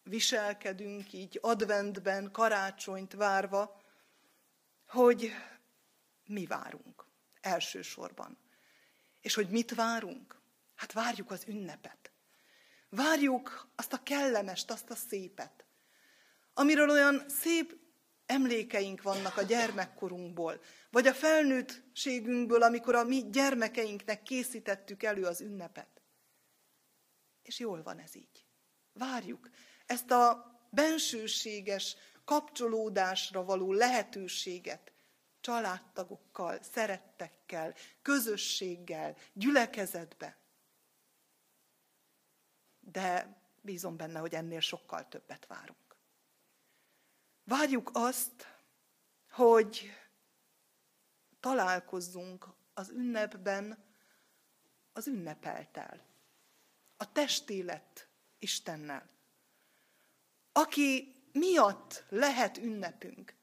viselkedünk 0.03 1.13
így 1.13 1.39
adventben, 1.41 2.31
karácsonyt 2.31 3.13
várva, 3.13 3.81
hogy 4.87 5.31
mi 6.25 6.45
várunk 6.45 7.05
elsősorban. 7.41 8.37
És 9.21 9.33
hogy 9.33 9.49
mit 9.49 9.75
várunk? 9.75 10.41
Hát 10.75 10.91
várjuk 10.91 11.31
az 11.31 11.43
ünnepet. 11.47 12.11
Várjuk 12.89 13.71
azt 13.75 13.93
a 13.93 14.03
kellemest, 14.03 14.71
azt 14.71 14.89
a 14.89 14.95
szépet, 14.95 15.65
amiről 16.53 16.89
olyan 16.89 17.29
szép 17.29 17.82
emlékeink 18.25 19.01
vannak 19.01 19.37
a 19.37 19.41
gyermekkorunkból, 19.41 20.61
vagy 20.89 21.07
a 21.07 21.13
felnőttségünkből, 21.13 22.63
amikor 22.63 22.95
a 22.95 23.03
mi 23.03 23.29
gyermekeinknek 23.29 24.23
készítettük 24.23 25.03
elő 25.03 25.23
az 25.23 25.41
ünnepet. 25.41 26.01
És 27.41 27.59
jól 27.59 27.83
van 27.83 27.99
ez 27.99 28.15
így. 28.15 28.45
Várjuk 28.93 29.49
ezt 29.85 30.11
a 30.11 30.51
bensőséges 30.69 31.95
kapcsolódásra 32.25 33.43
való 33.43 33.71
lehetőséget 33.71 34.93
családtagokkal, 35.41 36.59
szerettekkel, 36.61 37.75
közösséggel, 38.01 39.15
gyülekezetbe. 39.33 40.37
De 42.79 43.37
bízom 43.61 43.97
benne, 43.97 44.19
hogy 44.19 44.33
ennél 44.33 44.59
sokkal 44.59 45.07
többet 45.07 45.45
várunk. 45.45 45.82
Várjuk 47.43 47.89
azt, 47.93 48.47
hogy 49.29 49.91
találkozzunk 51.39 52.47
az 52.73 52.89
ünnepben 52.89 53.83
az 54.93 55.07
ünnepeltel, 55.07 56.05
a 56.97 57.11
testélet 57.11 58.07
Istennel, 58.39 59.09
aki 60.51 61.15
miatt 61.31 62.03
lehet 62.09 62.57
ünnepünk, 62.57 63.35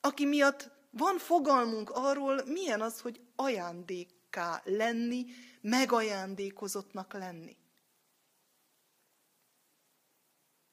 aki 0.00 0.24
miatt 0.24 0.70
van 0.90 1.18
fogalmunk 1.18 1.90
arról, 1.90 2.44
milyen 2.44 2.80
az, 2.80 3.00
hogy 3.00 3.20
ajándékká 3.36 4.62
lenni, 4.64 5.26
megajándékozottnak 5.60 7.12
lenni. 7.12 7.56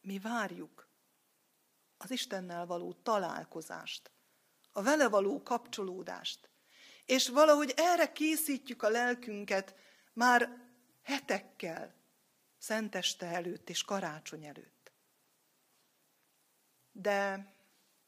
Mi 0.01 0.19
várjuk 0.19 0.90
az 2.03 2.11
Istennel 2.11 2.65
való 2.65 2.93
találkozást, 2.93 4.11
a 4.71 4.81
vele 4.81 5.09
való 5.09 5.43
kapcsolódást. 5.43 6.49
És 7.05 7.27
valahogy 7.29 7.73
erre 7.75 8.11
készítjük 8.11 8.83
a 8.83 8.89
lelkünket 8.89 9.75
már 10.13 10.49
hetekkel, 11.03 11.95
szenteste 12.57 13.25
előtt 13.25 13.69
és 13.69 13.83
karácsony 13.83 14.45
előtt. 14.45 14.91
De 16.91 17.53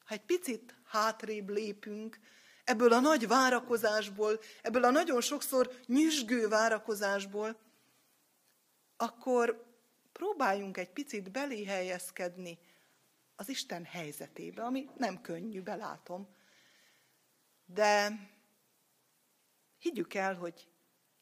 ha 0.04 0.14
egy 0.14 0.24
picit 0.24 0.74
hátrébb 0.84 1.48
lépünk, 1.48 2.18
ebből 2.64 2.92
a 2.92 3.00
nagy 3.00 3.26
várakozásból, 3.26 4.40
ebből 4.62 4.84
a 4.84 4.90
nagyon 4.90 5.20
sokszor 5.20 5.80
nyüzsgő 5.86 6.48
várakozásból, 6.48 7.60
akkor 8.96 9.64
próbáljunk 10.12 10.76
egy 10.76 10.90
picit 10.90 11.30
belé 11.30 11.64
helyezkedni 11.64 12.58
az 13.36 13.48
Isten 13.48 13.84
helyzetébe, 13.84 14.64
ami 14.64 14.88
nem 14.96 15.20
könnyű, 15.20 15.62
belátom. 15.62 16.28
De 17.64 18.12
higgyük 19.78 20.14
el, 20.14 20.34
hogy 20.34 20.68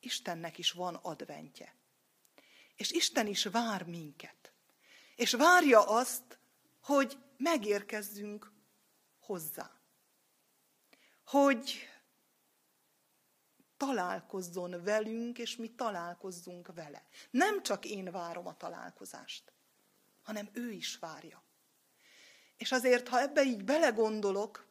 Istennek 0.01 0.59
is 0.59 0.71
van 0.71 0.95
adventje. 0.95 1.75
És 2.75 2.91
Isten 2.91 3.27
is 3.27 3.45
vár 3.45 3.85
minket. 3.85 4.53
És 5.17 5.33
várja 5.33 5.89
azt, 5.89 6.39
hogy 6.81 7.19
megérkezzünk 7.37 8.53
hozzá. 9.19 9.81
Hogy 11.25 11.89
találkozzon 13.77 14.85
velünk, 14.85 15.39
és 15.39 15.57
mi 15.57 15.75
találkozzunk 15.75 16.73
vele. 16.75 17.07
Nem 17.31 17.63
csak 17.63 17.85
én 17.85 18.11
várom 18.11 18.47
a 18.47 18.57
találkozást, 18.57 19.53
hanem 20.23 20.51
ő 20.53 20.71
is 20.71 20.97
várja. 20.97 21.45
És 22.63 22.73
azért, 22.73 23.09
ha 23.09 23.21
ebbe 23.21 23.43
így 23.43 23.65
belegondolok, 23.65 24.67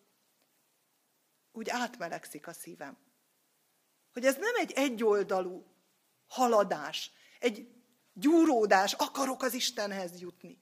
úgy 1.51 1.69
átmelegszik 1.69 2.47
a 2.47 2.53
szívem. 2.53 2.97
Hogy 4.13 4.25
ez 4.25 4.35
nem 4.35 4.55
egy 4.55 4.71
egyoldalú 4.71 5.65
haladás, 6.27 7.11
egy 7.39 7.71
gyúródás, 8.13 8.93
akarok 8.93 9.41
az 9.41 9.53
Istenhez 9.53 10.19
jutni, 10.19 10.61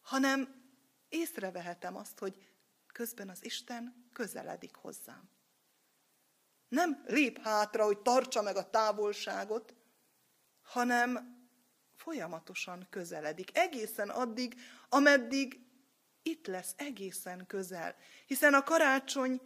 hanem 0.00 0.70
észrevehetem 1.08 1.96
azt, 1.96 2.18
hogy 2.18 2.48
közben 2.86 3.28
az 3.28 3.44
Isten 3.44 4.08
közeledik 4.12 4.74
hozzám. 4.74 5.30
Nem 6.68 7.04
lép 7.06 7.38
hátra, 7.38 7.84
hogy 7.84 7.98
tartsa 7.98 8.42
meg 8.42 8.56
a 8.56 8.70
távolságot, 8.70 9.74
hanem 10.62 11.34
folyamatosan 11.96 12.86
közeledik. 12.90 13.58
Egészen 13.58 14.08
addig, 14.08 14.60
ameddig 14.88 15.65
itt 16.26 16.46
lesz 16.46 16.74
egészen 16.76 17.46
közel. 17.46 17.96
Hiszen 18.26 18.54
a 18.54 18.62
karácsony 18.62 19.40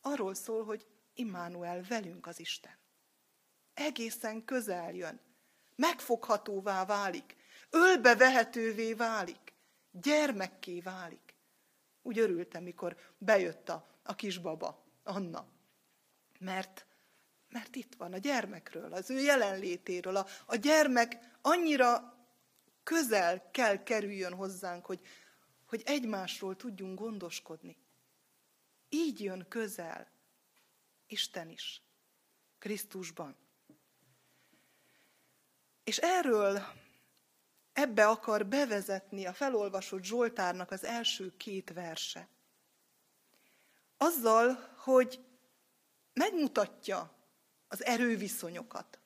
arról 0.00 0.34
szól, 0.34 0.64
hogy 0.64 0.86
Immanuel 1.14 1.82
velünk 1.88 2.26
az 2.26 2.40
Isten. 2.40 2.78
Egészen 3.74 4.44
közel 4.44 4.94
jön. 4.94 5.20
Megfoghatóvá 5.76 6.84
válik. 6.84 7.36
Ölbe 7.70 8.16
vehetővé 8.16 8.92
válik. 8.94 9.52
Gyermekké 9.90 10.80
válik. 10.80 11.34
Úgy 12.02 12.18
örültem, 12.18 12.62
mikor 12.62 12.96
bejött 13.18 13.68
a, 13.68 13.86
a 14.02 14.14
kisbaba, 14.14 14.84
Anna. 15.02 15.46
Mert, 16.38 16.86
mert 17.48 17.76
itt 17.76 17.94
van 17.94 18.12
a 18.12 18.18
gyermekről, 18.18 18.92
az 18.92 19.10
ő 19.10 19.20
jelenlétéről. 19.20 20.16
A, 20.16 20.26
a 20.46 20.56
gyermek 20.56 21.18
annyira 21.40 22.14
közel 22.82 23.50
kell 23.50 23.82
kerüljön 23.82 24.34
hozzánk, 24.34 24.86
hogy 24.86 25.00
hogy 25.74 25.82
egymásról 25.86 26.56
tudjunk 26.56 26.98
gondoskodni. 26.98 27.76
Így 28.88 29.20
jön 29.20 29.46
közel 29.48 30.08
Isten 31.06 31.48
is, 31.48 31.82
Krisztusban. 32.58 33.36
És 35.84 35.98
erről 35.98 36.62
ebbe 37.72 38.06
akar 38.06 38.46
bevezetni 38.46 39.26
a 39.26 39.32
felolvasott 39.32 40.02
Zsoltárnak 40.02 40.70
az 40.70 40.84
első 40.84 41.36
két 41.36 41.72
verse. 41.72 42.28
Azzal, 43.96 44.74
hogy 44.76 45.24
megmutatja 46.12 47.16
az 47.68 47.84
erőviszonyokat. 47.84 48.98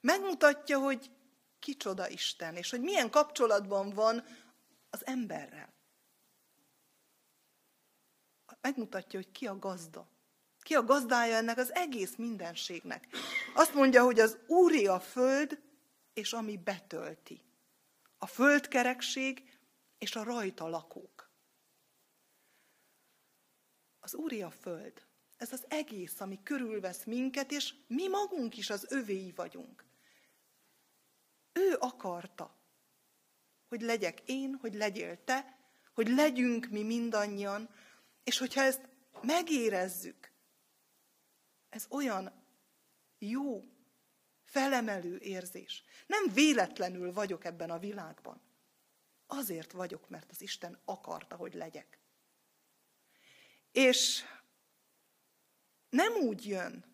Megmutatja, 0.00 0.78
hogy 0.78 1.10
kicsoda 1.58 2.08
Isten, 2.08 2.56
és 2.56 2.70
hogy 2.70 2.80
milyen 2.80 3.10
kapcsolatban 3.10 3.90
van 3.90 4.24
az 4.90 5.06
emberrel 5.06 5.74
megmutatja, 8.66 9.18
hogy 9.18 9.30
ki 9.30 9.46
a 9.46 9.58
gazda. 9.58 10.08
Ki 10.60 10.74
a 10.74 10.84
gazdája 10.84 11.36
ennek 11.36 11.58
az 11.58 11.74
egész 11.74 12.16
mindenségnek. 12.16 13.08
Azt 13.54 13.74
mondja, 13.74 14.04
hogy 14.04 14.20
az 14.20 14.38
úri 14.46 14.86
a 14.86 15.00
föld, 15.00 15.62
és 16.14 16.32
ami 16.32 16.56
betölti. 16.56 17.44
A 18.18 18.26
földkerekség 18.26 19.58
és 19.98 20.16
a 20.16 20.22
rajta 20.22 20.68
lakók. 20.68 21.30
Az 24.00 24.14
úri 24.14 24.42
a 24.42 24.50
föld. 24.50 25.04
Ez 25.36 25.52
az 25.52 25.64
egész, 25.68 26.20
ami 26.20 26.42
körülvesz 26.42 27.04
minket, 27.04 27.52
és 27.52 27.74
mi 27.86 28.08
magunk 28.08 28.56
is 28.56 28.70
az 28.70 28.86
övéi 28.88 29.32
vagyunk. 29.36 29.84
Ő 31.52 31.76
akarta, 31.78 32.56
hogy 33.68 33.80
legyek 33.80 34.22
én, 34.24 34.58
hogy 34.60 34.74
legyél 34.74 35.24
te, 35.24 35.58
hogy 35.94 36.08
legyünk 36.08 36.66
mi 36.66 36.82
mindannyian, 36.82 37.68
és 38.26 38.38
hogyha 38.38 38.62
ezt 38.62 38.88
megérezzük, 39.20 40.32
ez 41.68 41.86
olyan 41.88 42.44
jó, 43.18 43.64
felemelő 44.44 45.18
érzés. 45.18 45.84
Nem 46.06 46.32
véletlenül 46.32 47.12
vagyok 47.12 47.44
ebben 47.44 47.70
a 47.70 47.78
világban. 47.78 48.40
Azért 49.26 49.72
vagyok, 49.72 50.08
mert 50.08 50.30
az 50.30 50.40
Isten 50.40 50.80
akarta, 50.84 51.36
hogy 51.36 51.54
legyek. 51.54 51.98
És 53.72 54.24
nem 55.88 56.12
úgy 56.12 56.46
jön 56.46 56.84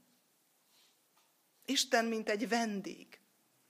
Isten, 1.64 2.04
mint 2.04 2.28
egy 2.28 2.48
vendég. 2.48 3.20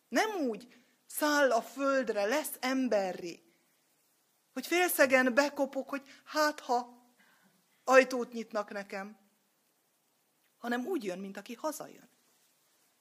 Nem 0.09 0.31
úgy 0.31 0.77
száll 1.07 1.53
a 1.53 1.63
földre, 1.63 2.25
lesz 2.25 2.57
emberré, 2.61 3.43
hogy 4.53 4.67
félszegen 4.67 5.35
bekopok, 5.35 5.89
hogy 5.89 6.09
hát 6.25 6.61
ha 6.61 7.02
ajtót 7.85 8.33
nyitnak 8.33 8.71
nekem, 8.71 9.19
hanem 10.59 10.87
úgy 10.87 11.05
jön, 11.05 11.19
mint 11.19 11.37
aki 11.37 11.55
hazajön. 11.55 12.09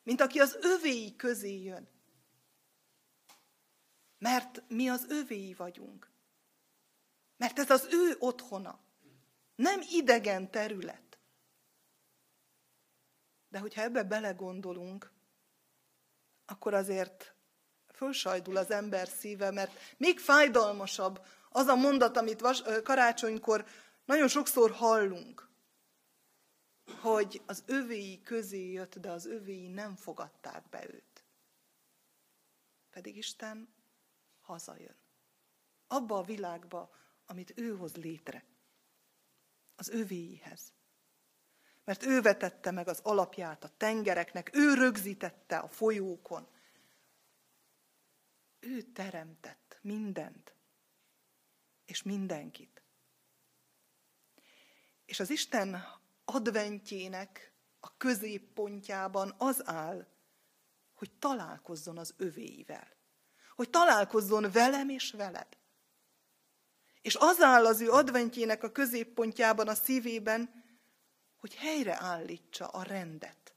Mint 0.03 0.21
aki 0.21 0.39
az 0.39 0.57
övéi 0.61 1.15
közé 1.15 1.61
jön. 1.61 1.89
Mert 4.17 4.63
mi 4.67 4.89
az 4.89 5.05
övéi 5.09 5.53
vagyunk. 5.53 6.11
Mert 7.37 7.59
ez 7.59 7.69
az 7.69 7.87
ő 7.91 8.15
otthona. 8.19 8.79
Nem 9.55 9.81
idegen 9.89 10.51
terület. 10.51 11.19
De 13.49 13.59
hogyha 13.59 13.81
ebbe 13.81 14.03
belegondolunk, 14.03 15.11
akkor 16.45 16.73
azért 16.73 17.35
fölsajdul 17.93 18.57
az 18.57 18.71
ember 18.71 19.07
szíve, 19.07 19.51
mert 19.51 19.79
még 19.97 20.19
fájdalmasabb 20.19 21.25
az 21.49 21.67
a 21.67 21.75
mondat, 21.75 22.17
amit 22.17 22.39
vas, 22.39 22.63
karácsonykor 22.83 23.65
nagyon 24.11 24.27
sokszor 24.27 24.71
hallunk, 24.71 25.49
hogy 27.01 27.41
az 27.45 27.63
övéi 27.65 28.21
közé 28.21 28.71
jött, 28.71 28.97
de 28.97 29.11
az 29.11 29.25
övéi 29.25 29.67
nem 29.67 29.95
fogadták 29.95 30.69
be 30.69 30.93
őt. 30.93 31.25
Pedig 32.89 33.17
Isten 33.17 33.73
hazajön. 34.41 34.95
Abba 35.87 36.17
a 36.17 36.23
világba, 36.23 36.95
amit 37.25 37.53
ő 37.55 37.75
hoz 37.75 37.95
létre. 37.95 38.45
Az 39.75 39.89
övéihez. 39.89 40.73
Mert 41.83 42.03
ő 42.03 42.21
vetette 42.21 42.71
meg 42.71 42.87
az 42.87 42.99
alapját 43.03 43.63
a 43.63 43.71
tengereknek, 43.77 44.55
ő 44.55 44.73
rögzítette 44.73 45.57
a 45.57 45.67
folyókon. 45.67 46.47
Ő 48.59 48.81
teremtett 48.81 49.79
mindent, 49.81 50.55
és 51.85 52.03
mindenkit. 52.03 52.81
És 55.11 55.19
az 55.19 55.29
Isten 55.29 55.85
adventjének 56.25 57.53
a 57.79 57.97
középpontjában 57.97 59.35
az 59.37 59.67
áll, 59.67 60.07
hogy 60.93 61.11
találkozzon 61.11 61.97
az 61.97 62.13
övéivel. 62.17 62.87
Hogy 63.55 63.69
találkozzon 63.69 64.51
velem 64.51 64.89
és 64.89 65.11
veled. 65.11 65.47
És 67.01 67.15
az 67.15 67.41
áll 67.41 67.65
az 67.65 67.81
ő 67.81 67.89
adventjének 67.89 68.63
a 68.63 68.71
középpontjában, 68.71 69.67
a 69.67 69.73
szívében, 69.75 70.63
hogy 71.37 71.55
helyreállítsa 71.55 72.67
a 72.67 72.83
rendet. 72.83 73.55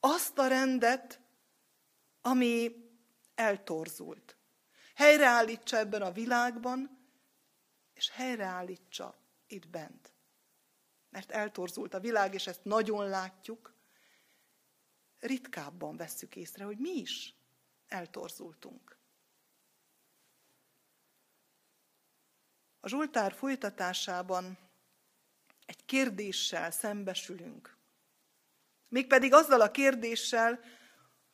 Azt 0.00 0.38
a 0.38 0.46
rendet, 0.46 1.20
ami 2.20 2.72
eltorzult. 3.34 4.36
Helyreállítsa 4.94 5.76
ebben 5.76 6.02
a 6.02 6.12
világban, 6.12 7.08
és 7.94 8.10
helyreállítsa 8.10 9.18
itt 9.46 9.68
bent. 9.68 10.13
Mert 11.14 11.30
eltorzult 11.30 11.94
a 11.94 12.00
világ, 12.00 12.34
és 12.34 12.46
ezt 12.46 12.64
nagyon 12.64 13.08
látjuk. 13.08 13.74
Ritkábban 15.18 15.96
vesszük 15.96 16.36
észre, 16.36 16.64
hogy 16.64 16.78
mi 16.78 16.90
is 16.90 17.34
eltorzultunk. 17.86 18.98
A 22.80 22.88
Zsoltár 22.88 23.32
folytatásában 23.32 24.58
egy 25.66 25.84
kérdéssel 25.84 26.70
szembesülünk. 26.70 27.76
Mégpedig 28.88 29.32
azzal 29.32 29.60
a 29.60 29.70
kérdéssel, 29.70 30.60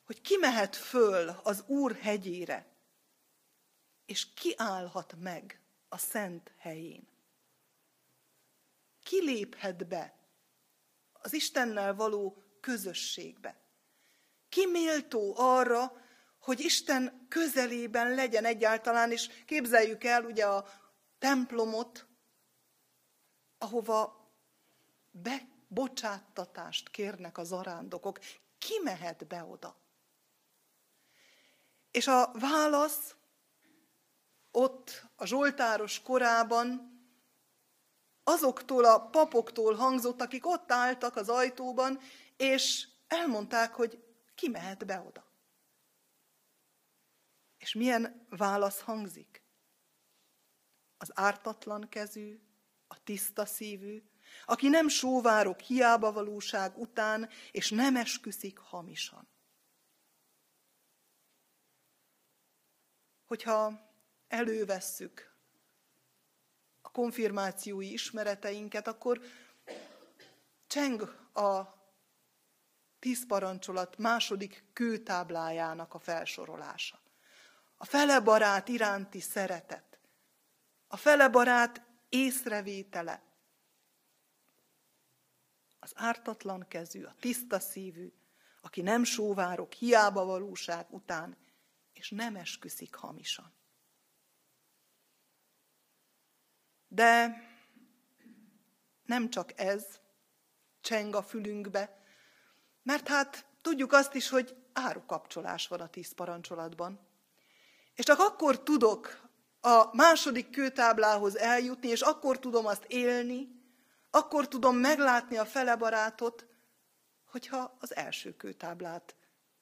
hogy 0.05 0.21
ki 0.21 0.37
mehet 0.37 0.77
föl 0.77 1.29
az 1.29 1.65
Úr 1.67 1.97
hegyére, 1.97 2.67
és 4.07 4.33
ki 4.35 4.55
állhat 4.57 5.15
meg 5.19 5.61
a 5.89 5.99
szent 5.99 6.55
helyén. 6.57 7.10
Ki 9.11 9.23
léphet 9.25 9.87
be 9.89 10.19
az 11.13 11.33
Istennel 11.33 11.95
való 11.95 12.43
közösségbe? 12.61 13.61
Ki 14.49 14.67
méltó 14.67 15.35
arra, 15.37 15.93
hogy 16.39 16.61
Isten 16.61 17.27
közelében 17.29 18.15
legyen 18.15 18.45
egyáltalán, 18.45 19.13
és 19.13 19.29
képzeljük 19.47 20.05
el 20.05 20.25
ugye 20.25 20.47
a 20.47 20.69
templomot, 21.19 22.07
ahova 23.59 24.31
bebocsáttatást 25.11 26.91
kérnek 26.91 27.39
az 27.39 27.53
arándokok. 27.53 28.19
Ki 28.59 28.81
mehet 28.83 29.27
be 29.27 29.45
oda? 29.45 29.77
És 31.91 32.07
a 32.07 32.33
válasz 32.33 33.15
ott 34.51 35.05
a 35.17 35.27
Zsoltáros 35.27 36.03
korában 36.03 36.91
azoktól 38.25 38.85
a 38.85 39.09
papoktól 39.09 39.75
hangzott, 39.75 40.21
akik 40.21 40.47
ott 40.47 40.73
álltak 40.73 41.17
az 41.17 41.29
ajtóban, 41.29 42.01
és 42.37 42.89
elmondták, 43.07 43.75
hogy 43.75 44.05
ki 44.35 44.49
mehet 44.49 44.87
be 44.87 45.01
oda. 45.01 45.29
És 47.59 47.75
milyen 47.75 48.27
válasz 48.29 48.81
hangzik? 48.81 49.43
Az 50.97 51.11
ártatlan 51.15 51.89
kezű, 51.89 52.41
a 52.87 53.03
tiszta 53.03 53.47
szívű, 53.47 54.03
aki 54.45 54.69
nem 54.69 54.89
sóvárok 54.89 55.61
hiába 55.61 56.13
valóság 56.13 56.79
után, 56.79 57.29
és 57.51 57.71
nem 57.71 57.97
esküszik 57.97 58.59
hamisan. 58.59 59.29
Hogyha 63.27 63.91
elővesszük 64.29 65.30
konfirmációi 66.93 67.93
ismereteinket, 67.93 68.87
akkor 68.87 69.21
cseng 70.67 71.03
a 71.33 71.79
tíz 72.99 73.27
parancsolat 73.27 73.99
második 73.99 74.65
kőtáblájának 74.73 75.95
a 75.95 75.99
felsorolása. 75.99 77.01
A 77.77 77.85
felebarát 77.85 78.69
iránti 78.69 79.21
szeretet, 79.21 79.99
a 80.87 80.97
felebarát 80.97 81.83
észrevétele, 82.09 83.23
az 85.79 85.93
ártatlan 85.95 86.67
kezű, 86.69 87.05
a 87.05 87.15
tiszta 87.21 87.61
szívű, 87.61 88.13
aki 88.61 88.81
nem 88.81 89.05
sóvárok 89.05 89.73
hiába 89.73 90.25
valóság 90.25 90.87
után, 90.91 91.37
és 91.93 92.11
nem 92.11 92.37
esküszik 92.37 92.95
hamisan. 92.95 93.60
De 96.93 97.43
nem 99.05 99.31
csak 99.31 99.61
ez 99.61 99.87
cseng 100.81 101.15
a 101.15 101.23
fülünkbe, 101.23 102.03
mert 102.83 103.09
hát 103.09 103.47
tudjuk 103.61 103.93
azt 103.93 104.15
is, 104.15 104.29
hogy 104.29 104.57
árukapcsolás 104.73 105.69
van 105.69 105.81
a 105.81 105.89
tíz 105.89 106.13
parancsolatban. 106.13 107.01
És 107.95 108.05
csak 108.05 108.19
akkor 108.19 108.63
tudok 108.63 109.29
a 109.61 109.97
második 109.97 110.51
kőtáblához 110.51 111.37
eljutni, 111.37 111.89
és 111.89 112.01
akkor 112.01 112.39
tudom 112.39 112.67
azt 112.67 112.85
élni, 112.85 113.49
akkor 114.11 114.49
tudom 114.49 114.77
meglátni 114.77 115.37
a 115.37 115.45
fele 115.45 115.77
barátot, 115.77 116.47
hogyha 117.25 117.77
az 117.81 117.97
első 117.97 118.37
kőtáblát 118.37 119.15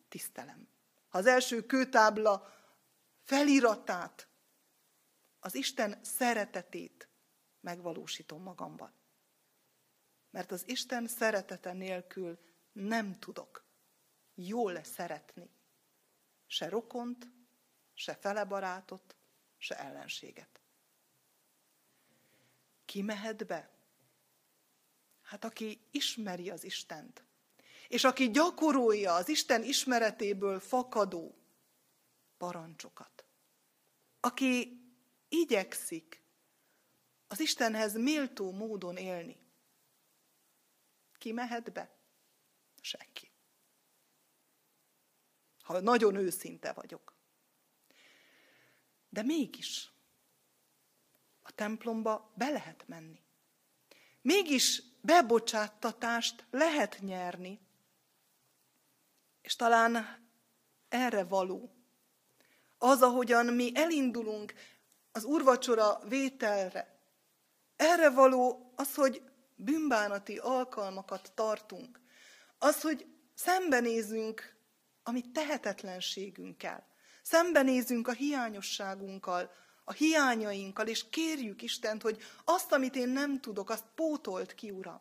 tisztelem. 0.09 0.69
Ha 1.09 1.19
az 1.19 1.27
első 1.27 1.67
kőtábla 1.67 2.53
feliratát, 3.25 4.29
az 5.41 5.55
Isten 5.55 5.99
szeretetét 6.03 7.09
megvalósítom 7.61 8.42
magamban. 8.42 8.92
Mert 10.31 10.53
az 10.53 10.68
Isten 10.68 11.07
szeretete 11.07 11.73
nélkül 11.73 12.38
nem 12.73 13.18
tudok 13.18 13.64
jól 14.35 14.83
szeretni. 14.83 15.51
Se 16.47 16.68
rokont, 16.68 17.29
se 17.94 18.14
felebarátot, 18.14 19.16
se 19.57 19.79
ellenséget. 19.79 20.61
Ki 22.85 23.03
mehet 23.03 23.47
be? 23.47 23.71
Hát 25.23 25.44
aki 25.44 25.81
ismeri 25.90 26.51
az 26.51 26.64
Istent, 26.64 27.25
és 27.88 28.05
aki 28.05 28.31
gyakorolja 28.31 29.14
az 29.14 29.29
Isten 29.29 29.62
ismeretéből 29.62 30.61
fakadó 30.61 31.38
parancsokat, 32.37 33.25
aki 34.21 34.83
igyekszik 35.29 36.23
az 37.29 37.41
Istenhez 37.41 37.95
méltó 37.95 38.53
módon 38.53 38.97
élni, 38.97 39.37
ki 41.19 41.33
mehet 41.33 41.73
be? 41.73 41.91
Senki. 42.81 43.31
Ha 45.62 45.81
nagyon 45.81 46.14
őszinte 46.14 46.73
vagyok. 46.73 47.14
De 49.09 49.23
mégis 49.23 49.91
a 51.43 51.51
templomba 51.51 52.33
be 52.35 52.51
lehet 52.51 52.88
menni. 52.88 53.23
Mégis 54.21 54.83
bebocsáttatást 55.01 56.47
lehet 56.51 56.99
nyerni. 57.01 57.61
És 59.43 59.57
talán 59.57 60.27
erre 60.88 61.25
való. 61.25 61.73
Az, 62.79 63.03
ahogyan 63.03 63.47
mi 63.47 63.71
elindulunk 63.75 64.55
az 65.12 65.25
urvacsora 65.25 65.99
vételre, 66.09 66.97
erre 67.79 68.11
való 68.11 68.73
az, 68.77 68.95
hogy 68.95 69.23
bűnbánati 69.57 70.38
alkalmakat 70.38 71.33
tartunk. 71.35 72.01
Az, 72.59 72.81
hogy 72.81 73.07
szembenézünk 73.35 74.57
a 75.03 75.11
mi 75.11 75.31
tehetetlenségünkkel. 75.31 76.87
Szembenézünk 77.23 78.09
a 78.09 78.12
hiányosságunkkal, 78.12 79.51
a 79.85 79.93
hiányainkkal, 79.93 80.87
és 80.87 81.09
kérjük 81.11 81.62
Istent, 81.62 82.03
hogy 82.03 82.23
azt, 82.45 82.73
amit 82.73 82.97
én 82.97 83.09
nem 83.09 83.41
tudok, 83.41 83.71
azt 83.71 83.85
pótolt 83.95 84.55
ki, 84.55 84.71
Uram. 84.71 85.01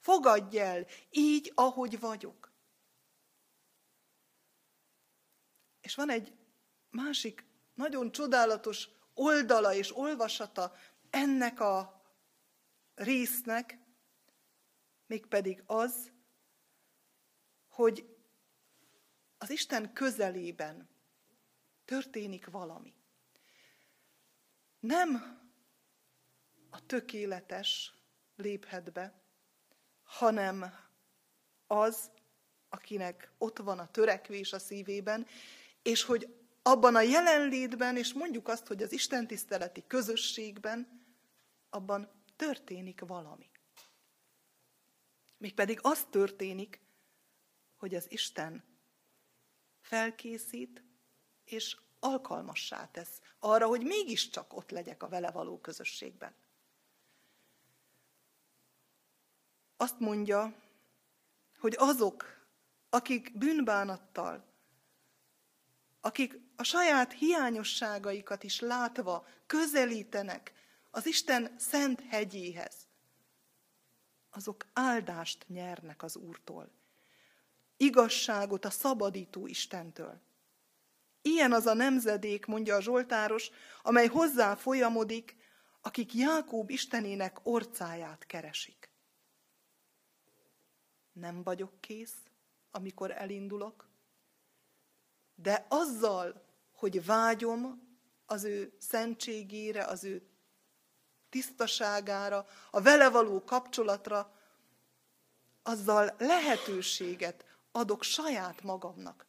Fogadj 0.00 0.58
el, 0.58 0.86
így, 1.10 1.52
ahogy 1.54 2.00
vagyok. 2.00 2.52
És 5.80 5.94
van 5.94 6.10
egy 6.10 6.32
másik 6.90 7.44
nagyon 7.74 8.12
csodálatos 8.12 8.88
oldala 9.14 9.74
és 9.74 9.96
olvasata 9.96 10.74
ennek 11.10 11.60
a 11.60 11.99
résznek, 13.00 13.78
mégpedig 15.06 15.62
az, 15.66 16.12
hogy 17.68 18.16
az 19.38 19.50
Isten 19.50 19.92
közelében 19.92 20.88
történik 21.84 22.46
valami. 22.46 22.94
Nem 24.80 25.38
a 26.70 26.86
tökéletes 26.86 27.94
léphet 28.36 28.92
be, 28.92 29.22
hanem 30.02 30.74
az, 31.66 32.10
akinek 32.68 33.32
ott 33.38 33.58
van 33.58 33.78
a 33.78 33.90
törekvés 33.90 34.52
a 34.52 34.58
szívében, 34.58 35.26
és 35.82 36.02
hogy 36.02 36.34
abban 36.62 36.94
a 36.94 37.00
jelenlétben, 37.00 37.96
és 37.96 38.12
mondjuk 38.12 38.48
azt, 38.48 38.66
hogy 38.66 38.82
az 38.82 38.92
Isten 38.92 39.26
tiszteleti 39.26 39.84
közösségben, 39.86 41.06
abban 41.70 42.19
történik 42.40 43.00
valami. 43.00 43.50
Mégpedig 45.36 45.78
az 45.82 46.06
történik, 46.10 46.80
hogy 47.76 47.94
az 47.94 48.10
Isten 48.10 48.64
felkészít, 49.80 50.82
és 51.44 51.76
alkalmassá 51.98 52.90
tesz 52.90 53.20
arra, 53.38 53.66
hogy 53.66 53.82
mégiscsak 53.82 54.56
ott 54.56 54.70
legyek 54.70 55.02
a 55.02 55.08
vele 55.08 55.30
való 55.30 55.58
közösségben. 55.58 56.34
Azt 59.76 59.98
mondja, 59.98 60.54
hogy 61.58 61.74
azok, 61.78 62.46
akik 62.90 63.38
bűnbánattal, 63.38 64.44
akik 66.00 66.40
a 66.56 66.62
saját 66.62 67.12
hiányosságaikat 67.12 68.42
is 68.42 68.60
látva 68.60 69.26
közelítenek 69.46 70.59
az 70.90 71.06
Isten 71.06 71.54
szent 71.58 72.00
hegyéhez, 72.08 72.88
azok 74.30 74.66
áldást 74.72 75.44
nyernek 75.48 76.02
az 76.02 76.16
Úrtól. 76.16 76.70
Igazságot 77.76 78.64
a 78.64 78.70
szabadító 78.70 79.46
Istentől. 79.46 80.20
Ilyen 81.22 81.52
az 81.52 81.66
a 81.66 81.74
nemzedék, 81.74 82.46
mondja 82.46 82.76
a 82.76 82.80
Zsoltáros, 82.80 83.50
amely 83.82 84.06
hozzá 84.06 84.54
folyamodik, 84.54 85.36
akik 85.80 86.14
Jákób 86.14 86.70
Istenének 86.70 87.38
orcáját 87.42 88.26
keresik. 88.26 88.90
Nem 91.12 91.42
vagyok 91.42 91.80
kész, 91.80 92.16
amikor 92.70 93.10
elindulok, 93.10 93.88
de 95.34 95.66
azzal, 95.68 96.44
hogy 96.72 97.04
vágyom 97.04 97.88
az 98.26 98.44
ő 98.44 98.76
szentségére, 98.78 99.84
az 99.84 100.04
ő 100.04 100.29
tisztaságára, 101.30 102.46
a 102.70 102.80
vele 102.80 103.08
való 103.08 103.44
kapcsolatra, 103.44 104.32
azzal 105.62 106.14
lehetőséget 106.18 107.44
adok 107.72 108.02
saját 108.02 108.62
magamnak, 108.62 109.26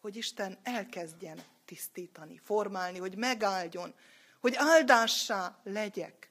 hogy 0.00 0.16
Isten 0.16 0.58
elkezdjen 0.62 1.42
tisztítani, 1.64 2.38
formálni, 2.38 2.98
hogy 2.98 3.16
megáldjon, 3.16 3.94
hogy 4.40 4.54
áldássá 4.56 5.60
legyek. 5.62 6.30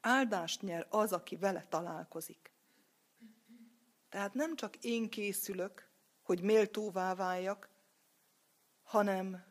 Áldást 0.00 0.62
nyer 0.62 0.86
az, 0.90 1.12
aki 1.12 1.36
vele 1.36 1.64
találkozik. 1.68 2.52
Tehát 4.08 4.34
nem 4.34 4.56
csak 4.56 4.76
én 4.76 5.08
készülök, 5.08 5.88
hogy 6.22 6.40
méltóvá 6.40 7.14
váljak, 7.14 7.68
hanem 8.82 9.44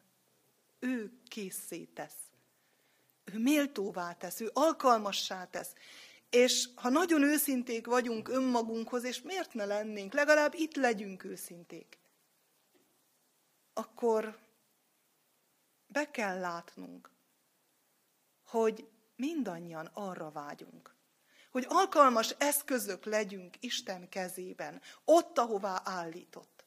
ő 0.79 1.21
készé 1.27 1.85
tesz. 1.85 2.32
Ő 3.23 3.39
méltóvá 3.39 4.13
tesz, 4.13 4.39
ő 4.39 4.49
alkalmassá 4.53 5.45
tesz. 5.45 5.73
És 6.29 6.69
ha 6.75 6.89
nagyon 6.89 7.23
őszinték 7.23 7.85
vagyunk 7.85 8.29
önmagunkhoz, 8.29 9.03
és 9.03 9.21
miért 9.21 9.53
ne 9.53 9.65
lennénk, 9.65 10.13
legalább 10.13 10.53
itt 10.53 10.75
legyünk 10.75 11.23
őszinték, 11.23 11.99
akkor 13.73 14.39
be 15.87 16.11
kell 16.11 16.39
látnunk, 16.39 17.11
hogy 18.45 18.87
mindannyian 19.15 19.89
arra 19.93 20.31
vágyunk, 20.31 20.95
hogy 21.51 21.65
alkalmas 21.69 22.35
eszközök 22.37 23.05
legyünk 23.05 23.55
Isten 23.59 24.09
kezében, 24.09 24.81
ott, 25.05 25.37
ahová 25.37 25.81
állított. 25.85 26.65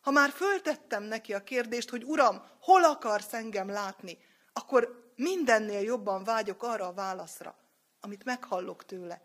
Ha 0.00 0.10
már 0.10 0.30
föltettem 0.30 1.02
neki 1.02 1.34
a 1.34 1.42
kérdést, 1.42 1.90
hogy 1.90 2.04
Uram, 2.04 2.42
hol 2.60 2.84
akarsz 2.84 3.32
engem 3.32 3.68
látni, 3.68 4.18
akkor 4.52 5.12
mindennél 5.16 5.80
jobban 5.80 6.24
vágyok 6.24 6.62
arra 6.62 6.86
a 6.86 6.92
válaszra, 6.92 7.56
amit 8.00 8.24
meghallok 8.24 8.84
tőle. 8.84 9.22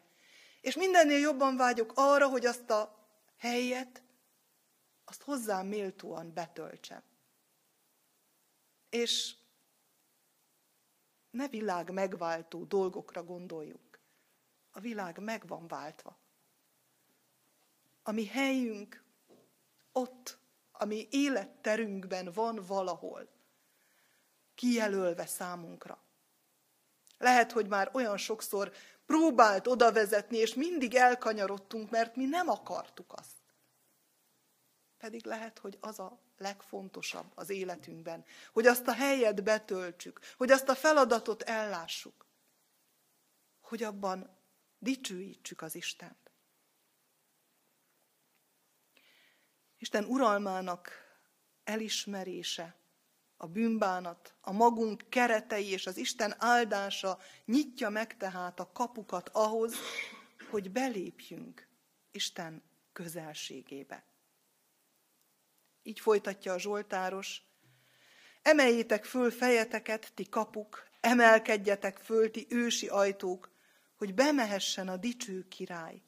És 0.61 0.75
mindennél 0.75 1.19
jobban 1.19 1.57
vágyok 1.57 1.91
arra, 1.95 2.27
hogy 2.27 2.45
azt 2.45 2.69
a 2.69 3.07
helyet, 3.37 4.01
azt 5.05 5.21
hozzám 5.21 5.67
méltóan 5.67 6.33
betöltsem. 6.33 7.03
És 8.89 9.35
ne 11.29 11.47
világ 11.47 11.91
megváltó 11.91 12.63
dolgokra 12.63 13.23
gondoljunk. 13.23 13.99
A 14.71 14.79
világ 14.79 15.17
meg 15.19 15.47
van 15.47 15.67
váltva. 15.67 16.17
A 18.03 18.11
mi 18.11 18.25
helyünk 18.25 19.03
ott, 19.91 20.37
ami 20.71 21.07
életterünkben 21.11 22.31
van 22.31 22.63
valahol, 22.67 23.37
kijelölve 24.57 25.25
számunkra. 25.25 26.03
Lehet, 27.17 27.51
hogy 27.51 27.67
már 27.67 27.89
olyan 27.93 28.17
sokszor 28.17 28.71
próbált 29.05 29.67
oda 29.67 29.91
vezetni, 29.91 30.37
és 30.37 30.53
mindig 30.53 30.95
elkanyarodtunk, 30.95 31.89
mert 31.89 32.15
mi 32.15 32.25
nem 32.25 32.49
akartuk 32.49 33.13
azt. 33.13 33.35
Pedig 34.97 35.25
lehet, 35.25 35.59
hogy 35.59 35.77
az 35.81 35.99
a 35.99 36.19
legfontosabb 36.37 37.31
az 37.35 37.49
életünkben, 37.49 38.25
hogy 38.53 38.67
azt 38.67 38.87
a 38.87 38.93
helyet 38.93 39.43
betöltsük, 39.43 40.19
hogy 40.37 40.51
azt 40.51 40.69
a 40.69 40.75
feladatot 40.75 41.41
ellássuk, 41.41 42.25
hogy 43.61 43.83
abban 43.83 44.37
dicsőítsük 44.79 45.62
az 45.62 45.75
Istent. 45.75 46.31
Isten 49.77 50.03
uralmának 50.03 50.91
elismerése 51.63 52.75
a 53.38 53.48
bűnbánat, 53.48 54.33
a 54.42 54.52
magunk 54.52 55.04
keretei 55.10 55.71
és 55.71 55.88
az 55.88 55.98
Isten 55.98 56.35
áldása 56.38 57.19
nyitja 57.46 57.90
meg 57.90 58.17
tehát 58.17 58.60
a 58.60 58.71
kapukat 58.71 59.29
ahhoz, 59.29 59.75
hogy 60.50 60.71
belépjünk 60.71 61.67
Isten 62.12 62.63
közelségébe. 62.94 64.04
Így 65.83 66.00
folytatja 66.00 66.54
a 66.54 66.60
Zsoltáros, 66.60 67.42
emeljétek 68.42 69.06
föl 69.06 69.31
fejeteket, 69.31 70.12
ti 70.13 70.29
kapuk, 70.29 70.88
emelkedjetek 71.00 71.98
föl, 71.98 72.31
ti 72.31 72.46
ősi 72.50 72.88
ajtók, 72.88 73.52
hogy 73.96 74.13
bemehessen 74.13 74.88
a 74.88 74.98
dicső 74.98 75.48
király. 75.48 76.02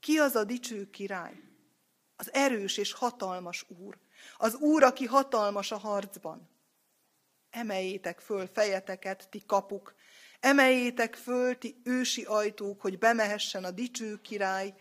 Ki 0.00 0.18
az 0.18 0.34
a 0.34 0.44
dicső 0.44 0.90
király? 0.90 1.40
Az 2.16 2.32
erős 2.32 2.76
és 2.76 2.92
hatalmas 2.92 3.64
úr. 3.68 3.98
Az 4.36 4.54
úr, 4.54 4.82
aki 4.82 5.04
hatalmas 5.04 5.72
a 5.72 5.76
harcban. 5.76 6.48
Emeljétek 7.50 8.20
föl 8.20 8.46
fejeteket, 8.46 9.28
ti 9.30 9.42
kapuk, 9.46 9.94
emeljétek 10.40 11.14
föl, 11.14 11.58
ti 11.58 11.80
ősi 11.84 12.24
ajtók, 12.24 12.80
hogy 12.80 12.98
bemehessen 12.98 13.64
a 13.64 13.70
dicső 13.70 14.20
király. 14.20 14.74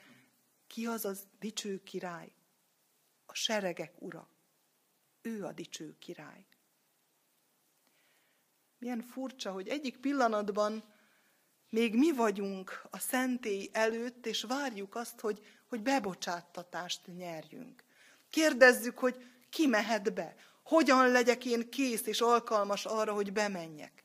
Ki 0.67 0.85
az 0.85 1.05
az 1.05 1.27
dicső 1.39 1.83
király? 1.83 2.31
A 3.25 3.33
seregek 3.33 4.01
ura. 4.01 4.29
Ő 5.21 5.43
a 5.43 5.51
dicső 5.51 5.95
király. 5.99 6.45
Milyen 8.77 9.01
furcsa, 9.01 9.51
hogy 9.51 9.67
egyik 9.67 9.97
pillanatban 9.97 10.83
még 11.69 11.95
mi 11.95 12.11
vagyunk 12.11 12.81
a 12.89 12.99
szentély 12.99 13.69
előtt, 13.71 14.25
és 14.25 14.43
várjuk 14.43 14.95
azt, 14.95 15.19
hogy, 15.19 15.45
hogy 15.67 15.81
bebocsáttatást 15.81 17.01
nyerjünk. 17.17 17.83
Kérdezzük, 18.29 18.97
hogy 18.97 19.25
ki 19.49 19.67
mehet 19.67 20.13
be, 20.13 20.35
hogyan 20.69 21.11
legyek 21.11 21.45
én 21.45 21.69
kész 21.69 22.05
és 22.05 22.21
alkalmas 22.21 22.85
arra, 22.85 23.13
hogy 23.13 23.33
bemenjek. 23.33 24.03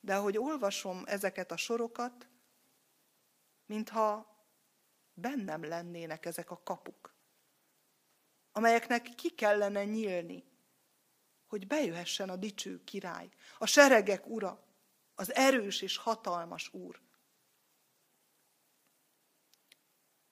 De 0.00 0.16
ahogy 0.16 0.38
olvasom 0.38 1.02
ezeket 1.06 1.50
a 1.50 1.56
sorokat, 1.56 2.28
mintha 3.66 4.36
bennem 5.14 5.64
lennének 5.64 6.26
ezek 6.26 6.50
a 6.50 6.62
kapuk, 6.62 7.14
amelyeknek 8.52 9.02
ki 9.14 9.30
kellene 9.30 9.84
nyílni, 9.84 10.44
hogy 11.46 11.66
bejöhessen 11.66 12.28
a 12.28 12.36
dicső 12.36 12.84
király, 12.84 13.28
a 13.58 13.66
seregek 13.66 14.26
ura, 14.26 14.64
az 15.14 15.34
erős 15.34 15.82
és 15.82 15.96
hatalmas 15.96 16.72
úr. 16.72 17.00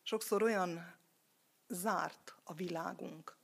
Sokszor 0.02 0.42
olyan 0.42 0.96
zárt 1.68 2.34
a 2.44 2.55
világunk, 2.55 3.42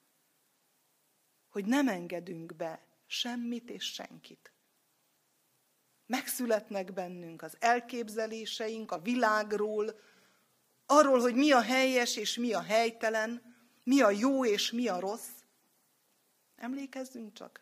hogy 1.51 1.65
nem 1.65 1.89
engedünk 1.89 2.57
be 2.57 2.83
semmit 3.07 3.71
és 3.71 3.85
senkit. 3.85 4.53
Megszületnek 6.07 6.93
bennünk 6.93 7.43
az 7.43 7.57
elképzeléseink 7.59 8.93
a 8.93 8.99
világról, 8.99 10.01
arról, 10.87 11.21
hogy 11.21 11.35
mi 11.35 11.53
a 11.53 11.61
helyes 11.61 12.17
és 12.17 12.37
mi 12.37 12.53
a 12.53 12.63
helytelen, 12.63 13.57
mi 13.85 14.01
a 14.01 14.11
jó 14.11 14.45
és 14.45 14.71
mi 14.71 14.89
a 14.89 15.01
rossz. 15.01 15.29
Emlékezzünk 16.57 17.33
csak. 17.33 17.61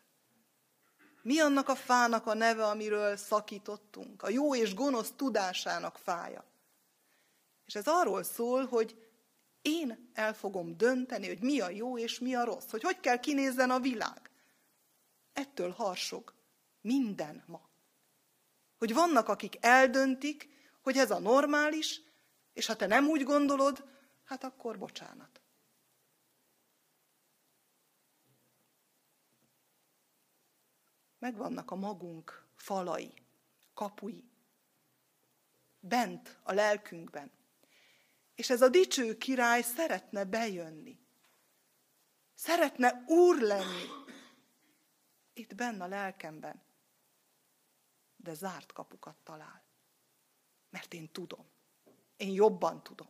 Mi 1.21 1.39
annak 1.39 1.69
a 1.69 1.75
fának 1.75 2.25
a 2.25 2.33
neve, 2.33 2.65
amiről 2.65 3.17
szakítottunk? 3.17 4.23
A 4.23 4.29
jó 4.29 4.55
és 4.55 4.73
gonosz 4.73 5.11
tudásának 5.15 5.97
fája. 5.97 6.43
És 7.65 7.75
ez 7.75 7.87
arról 7.87 8.23
szól, 8.23 8.65
hogy 8.65 9.08
én 9.61 10.09
el 10.13 10.33
fogom 10.33 10.77
dönteni, 10.77 11.27
hogy 11.27 11.41
mi 11.41 11.59
a 11.59 11.69
jó 11.69 11.97
és 11.97 12.19
mi 12.19 12.35
a 12.35 12.43
rossz, 12.43 12.69
hogy 12.69 12.81
hogy 12.81 12.99
kell 12.99 13.19
kinézzen 13.19 13.69
a 13.69 13.79
világ. 13.79 14.29
Ettől 15.33 15.71
harsog 15.71 16.33
minden 16.81 17.43
ma. 17.47 17.69
Hogy 18.77 18.93
vannak, 18.93 19.27
akik 19.27 19.57
eldöntik, 19.59 20.49
hogy 20.81 20.97
ez 20.97 21.11
a 21.11 21.19
normális, 21.19 22.01
és 22.53 22.65
ha 22.65 22.75
te 22.75 22.85
nem 22.85 23.07
úgy 23.07 23.23
gondolod, 23.23 23.83
hát 24.23 24.43
akkor 24.43 24.77
bocsánat. 24.77 25.41
Megvannak 31.19 31.71
a 31.71 31.75
magunk 31.75 32.47
falai, 32.55 33.13
kapui, 33.73 34.29
bent 35.79 36.39
a 36.43 36.53
lelkünkben. 36.53 37.38
És 38.39 38.49
ez 38.49 38.61
a 38.61 38.69
dicső 38.69 39.17
király 39.17 39.61
szeretne 39.61 40.23
bejönni. 40.23 40.99
Szeretne 42.33 43.03
úr 43.07 43.41
lenni. 43.41 43.85
Itt 45.33 45.55
benne 45.55 45.83
a 45.83 45.87
lelkemben. 45.87 46.61
De 48.15 48.33
zárt 48.33 48.71
kapukat 48.71 49.15
talál. 49.23 49.63
Mert 50.69 50.93
én 50.93 51.11
tudom. 51.11 51.45
Én 52.17 52.33
jobban 52.33 52.83
tudom. 52.83 53.09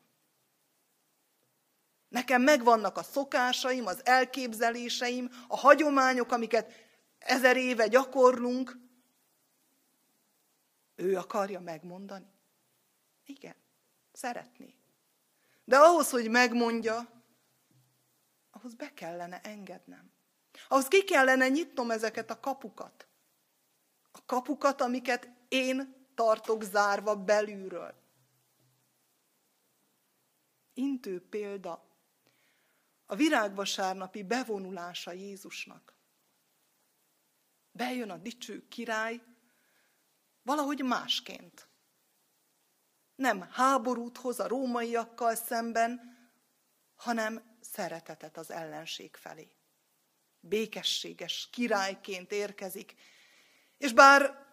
Nekem 2.08 2.42
megvannak 2.42 2.98
a 2.98 3.04
szokásaim, 3.04 3.86
az 3.86 4.06
elképzeléseim, 4.06 5.30
a 5.48 5.58
hagyományok, 5.58 6.32
amiket 6.32 6.74
ezer 7.18 7.58
éve 7.58 7.88
gyakorlunk. 7.88 8.78
Ő 10.96 11.18
akarja 11.18 11.60
megmondani? 11.60 12.32
Igen, 13.26 13.56
szeretné. 14.12 14.79
De 15.70 15.78
ahhoz, 15.78 16.10
hogy 16.10 16.30
megmondja, 16.30 17.24
ahhoz 18.52 18.74
be 18.74 18.94
kellene 18.94 19.42
engednem. 19.42 20.12
Ahhoz 20.68 20.88
ki 20.88 21.04
kellene 21.04 21.50
nyitnom 21.50 21.92
ezeket 21.92 22.30
a 22.30 22.40
kapukat. 22.40 23.08
A 24.12 24.26
kapukat, 24.26 24.82
amiket 24.82 25.30
én 25.48 26.08
tartok 26.16 26.64
zárva 26.64 27.16
belülről. 27.16 27.94
Intő 30.74 31.28
példa 31.28 31.88
a 33.06 33.16
virágvasárnapi 33.16 34.24
bevonulása 34.24 35.12
Jézusnak. 35.12 35.98
Bejön 37.72 38.10
a 38.10 38.18
dicső 38.18 38.68
király 38.68 39.22
valahogy 40.42 40.84
másként 40.84 41.69
nem 43.20 43.42
háborút 43.52 44.18
hoz 44.18 44.40
a 44.40 44.48
rómaiakkal 44.48 45.36
szemben, 45.36 46.18
hanem 46.96 47.58
szeretetet 47.62 48.38
az 48.38 48.52
ellenség 48.52 49.16
felé. 49.16 49.52
Békességes 50.40 51.50
királyként 51.52 52.32
érkezik, 52.32 52.94
és 53.78 53.94
bár 53.94 54.48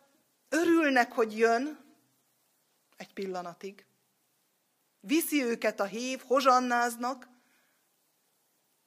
örülnek, 0.49 1.12
hogy 1.12 1.39
jön, 1.39 1.95
egy 2.97 3.12
pillanatig, 3.12 3.87
viszi 5.01 5.43
őket 5.43 5.81
a 5.81 5.85
hív, 5.85 6.23
hozsannáznak, 6.27 7.29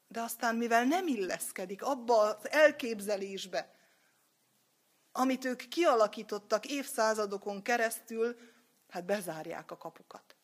de 0.07 0.21
aztán 0.21 0.55
mivel 0.55 0.85
nem 0.85 1.07
illeszkedik 1.07 1.83
abba 1.83 2.19
az 2.19 2.49
elképzelésbe, 2.49 3.75
amit 5.11 5.45
ők 5.45 5.67
kialakítottak 5.67 6.65
évszázadokon 6.65 7.61
keresztül, 7.61 8.57
hát 8.89 9.05
bezárják 9.05 9.71
a 9.71 9.77
kapukat. 9.77 10.35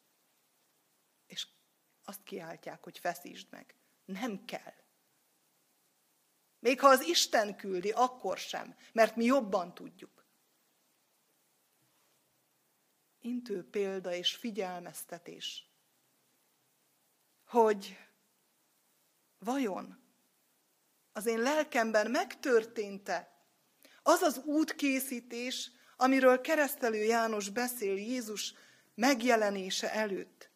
És 1.26 1.48
azt 2.04 2.24
kiáltják, 2.24 2.84
hogy 2.84 2.98
feszítsd 2.98 3.52
meg. 3.52 3.76
Nem 4.06 4.46
kell. 4.46 4.74
Még 6.60 6.80
ha 6.80 6.88
az 6.88 7.02
Isten 7.02 7.56
küldi, 7.56 7.92
akkor 7.92 8.38
sem, 8.38 8.76
mert 8.94 9.16
mi 9.16 9.26
jobban 9.26 9.74
tudjuk. 9.74 10.26
Intő 13.20 13.70
példa 13.70 14.14
és 14.14 14.36
figyelmeztetés, 14.36 15.70
hogy 17.46 17.98
vajon 19.38 20.04
az 21.12 21.26
én 21.26 21.40
lelkemben 21.40 22.12
megtörtént-e 22.12 23.36
az 24.02 24.22
az 24.22 24.38
útkészítés, 24.38 25.72
amiről 25.98 26.42
keresztelő 26.42 27.04
János 27.04 27.50
beszél 27.50 27.96
Jézus 27.96 28.54
megjelenése 28.96 29.94
előtt. 29.94 30.50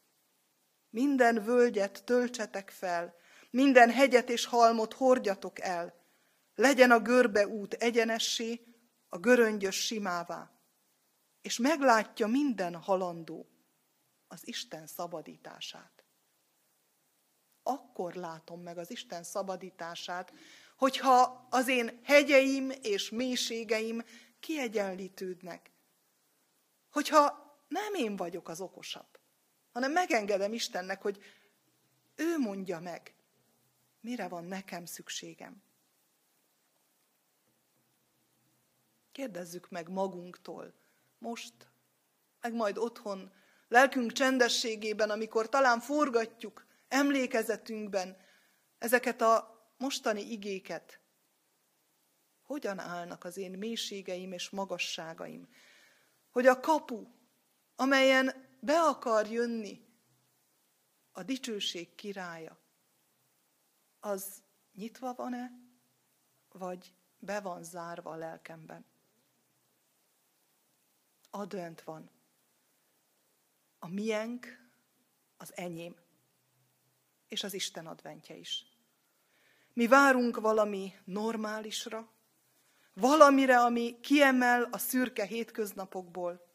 Minden 0.89 1.43
völgyet 1.43 2.03
töltsetek 2.03 2.69
fel, 2.69 3.15
minden 3.49 3.91
hegyet 3.91 4.29
és 4.29 4.45
halmot 4.45 4.93
hordjatok 4.93 5.59
el, 5.59 5.93
legyen 6.55 6.91
a 6.91 6.99
görbe 6.99 7.47
út 7.47 7.73
egyenessé, 7.73 8.61
a 9.09 9.17
göröngyös 9.17 9.85
simává, 9.85 10.51
és 11.41 11.57
meglátja 11.57 12.27
minden 12.27 12.75
halandó 12.75 13.49
az 14.27 14.47
Isten 14.47 14.87
szabadítását. 14.87 16.03
Akkor 17.63 18.13
látom 18.13 18.61
meg 18.61 18.77
az 18.77 18.91
Isten 18.91 19.23
szabadítását, 19.23 20.33
hogyha 20.77 21.47
az 21.49 21.67
én 21.67 21.99
hegyeim 22.03 22.71
és 22.81 23.09
mélységeim 23.09 24.03
kiegyenlítődnek. 24.39 25.71
Hogyha 26.89 27.47
nem 27.67 27.93
én 27.93 28.15
vagyok 28.15 28.47
az 28.47 28.61
okosabb, 28.61 29.19
hanem 29.71 29.91
megengedem 29.91 30.53
Istennek, 30.53 31.01
hogy 31.01 31.23
ő 32.15 32.37
mondja 32.37 32.79
meg, 32.79 33.15
mire 34.01 34.27
van 34.27 34.45
nekem 34.45 34.85
szükségem. 34.85 35.63
Kérdezzük 39.11 39.69
meg 39.69 39.89
magunktól, 39.89 40.73
most, 41.17 41.53
meg 42.41 42.53
majd 42.53 42.77
otthon, 42.77 43.31
lelkünk 43.67 44.11
csendességében, 44.11 45.09
amikor 45.09 45.49
talán 45.49 45.79
forgatjuk 45.79 46.65
emlékezetünkben 46.87 48.17
ezeket 48.77 49.21
a 49.21 49.59
mostani 49.77 50.21
igéket, 50.21 50.99
hogyan 52.49 52.79
állnak 52.79 53.23
az 53.23 53.37
én 53.37 53.51
mélységeim 53.51 54.31
és 54.31 54.49
magasságaim. 54.49 55.47
Hogy 56.29 56.45
a 56.45 56.59
kapu, 56.59 57.07
amelyen 57.75 58.57
be 58.59 58.79
akar 58.79 59.27
jönni 59.27 59.87
a 61.11 61.23
dicsőség 61.23 61.95
királya, 61.95 62.59
az 63.99 64.43
nyitva 64.73 65.13
van-e, 65.13 65.51
vagy 66.51 66.93
be 67.19 67.39
van 67.39 67.63
zárva 67.63 68.11
a 68.11 68.15
lelkemben? 68.15 68.85
Advent 71.29 71.81
van. 71.81 72.09
A 73.79 73.87
miénk, 73.87 74.69
az 75.37 75.55
enyém, 75.55 75.95
és 77.27 77.43
az 77.43 77.53
Isten 77.53 77.87
adventje 77.87 78.35
is. 78.35 78.65
Mi 79.73 79.87
várunk 79.87 80.39
valami 80.39 80.93
normálisra, 81.05 82.17
Valamire, 82.99 83.59
ami 83.59 83.99
kiemel 83.99 84.63
a 84.71 84.77
szürke 84.77 85.25
hétköznapokból, 85.25 86.47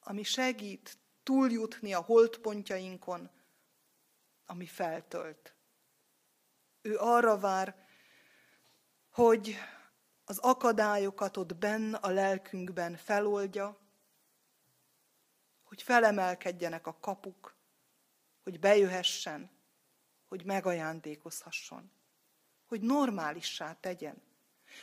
ami 0.00 0.22
segít 0.22 0.98
túljutni 1.22 1.92
a 1.92 2.00
holdpontjainkon, 2.00 3.30
ami 4.46 4.66
feltölt. 4.66 5.54
Ő 6.82 6.96
arra 6.96 7.38
vár, 7.38 7.86
hogy 9.10 9.56
az 10.24 10.38
akadályokat 10.38 11.36
ott 11.36 11.56
benn 11.56 11.94
a 11.94 12.08
lelkünkben 12.08 12.96
feloldja, 12.96 13.78
hogy 15.62 15.82
felemelkedjenek 15.82 16.86
a 16.86 16.98
kapuk, 17.00 17.56
hogy 18.42 18.58
bejöhessen 18.58 19.58
hogy 20.28 20.44
megajándékozhasson, 20.44 21.90
hogy 22.66 22.80
normálissá 22.80 23.76
tegyen, 23.80 24.22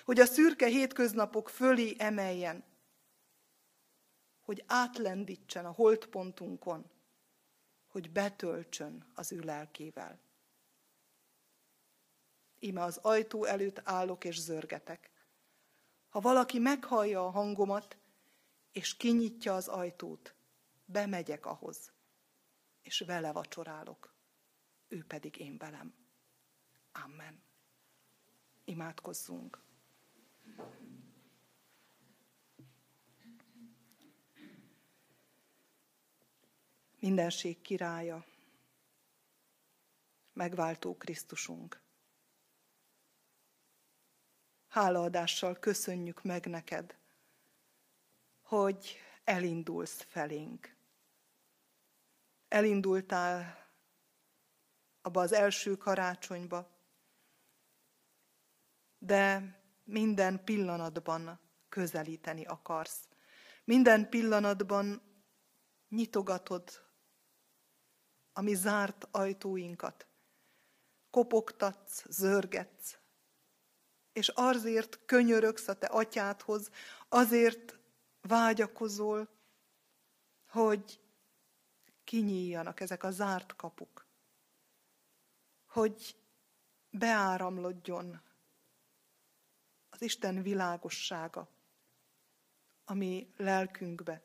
hogy 0.03 0.19
a 0.19 0.25
szürke 0.25 0.67
hétköznapok 0.67 1.49
fölé 1.49 1.95
emeljen, 1.97 2.63
hogy 4.41 4.63
átlendítsen 4.67 5.65
a 5.65 5.71
holtpontunkon, 5.71 6.89
hogy 7.87 8.11
betöltsön 8.11 9.11
az 9.13 9.31
ő 9.31 9.39
lelkével. 9.39 10.19
Íme 12.59 12.83
az 12.83 12.97
ajtó 12.97 13.43
előtt 13.45 13.81
állok 13.83 14.23
és 14.23 14.39
zörgetek. 14.39 15.11
Ha 16.09 16.19
valaki 16.19 16.59
meghallja 16.59 17.25
a 17.25 17.29
hangomat, 17.29 17.97
és 18.71 18.97
kinyitja 18.97 19.55
az 19.55 19.67
ajtót, 19.67 20.35
bemegyek 20.85 21.45
ahhoz, 21.45 21.91
és 22.81 22.99
vele 22.99 23.31
vacsorálok, 23.31 24.13
ő 24.87 25.03
pedig 25.03 25.37
én 25.39 25.57
velem. 25.57 25.93
Amen. 26.91 27.43
Imádkozzunk. 28.63 29.61
Mindenség 37.05 37.61
királya, 37.61 38.25
megváltó 40.33 40.97
Krisztusunk. 40.97 41.81
Hálaadással 44.67 45.55
köszönjük 45.55 46.23
meg 46.23 46.45
neked, 46.45 46.97
hogy 48.41 48.97
elindulsz 49.23 50.01
felénk. 50.01 50.75
Elindultál 52.47 53.67
abba 55.01 55.21
az 55.21 55.31
első 55.31 55.77
karácsonyba, 55.77 56.69
de 58.97 59.55
minden 59.83 60.43
pillanatban 60.43 61.39
közelíteni 61.69 62.45
akarsz. 62.45 63.07
Minden 63.63 64.09
pillanatban 64.09 65.01
nyitogatod 65.89 66.84
a 68.37 68.41
mi 68.41 68.53
zárt 68.53 69.07
ajtóinkat. 69.11 70.07
Kopogtatsz, 71.09 72.05
zörgetsz, 72.09 72.97
és 74.13 74.27
azért 74.27 74.99
könyörögsz 75.05 75.67
a 75.67 75.73
te 75.73 75.87
atyádhoz, 75.87 76.69
azért 77.09 77.79
vágyakozol, 78.21 79.29
hogy 80.49 80.99
kinyíljanak 82.03 82.79
ezek 82.79 83.03
a 83.03 83.11
zárt 83.11 83.55
kapuk, 83.55 84.07
hogy 85.65 86.15
beáramlodjon 86.89 88.21
az 89.89 90.01
Isten 90.01 90.41
világossága, 90.41 91.49
ami 92.85 93.33
lelkünkbe, 93.37 94.23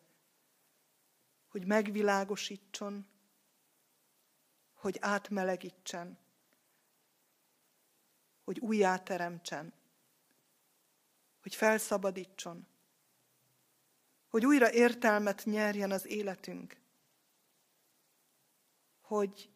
hogy 1.48 1.66
megvilágosítson, 1.66 3.09
hogy 4.80 4.96
átmelegítsen, 5.00 6.18
hogy 8.44 8.58
újjáteremtsen, 8.58 9.72
hogy 11.42 11.54
felszabadítson, 11.54 12.66
hogy 14.28 14.46
újra 14.46 14.72
értelmet 14.72 15.44
nyerjen 15.44 15.90
az 15.90 16.06
életünk, 16.06 16.80
hogy 19.00 19.50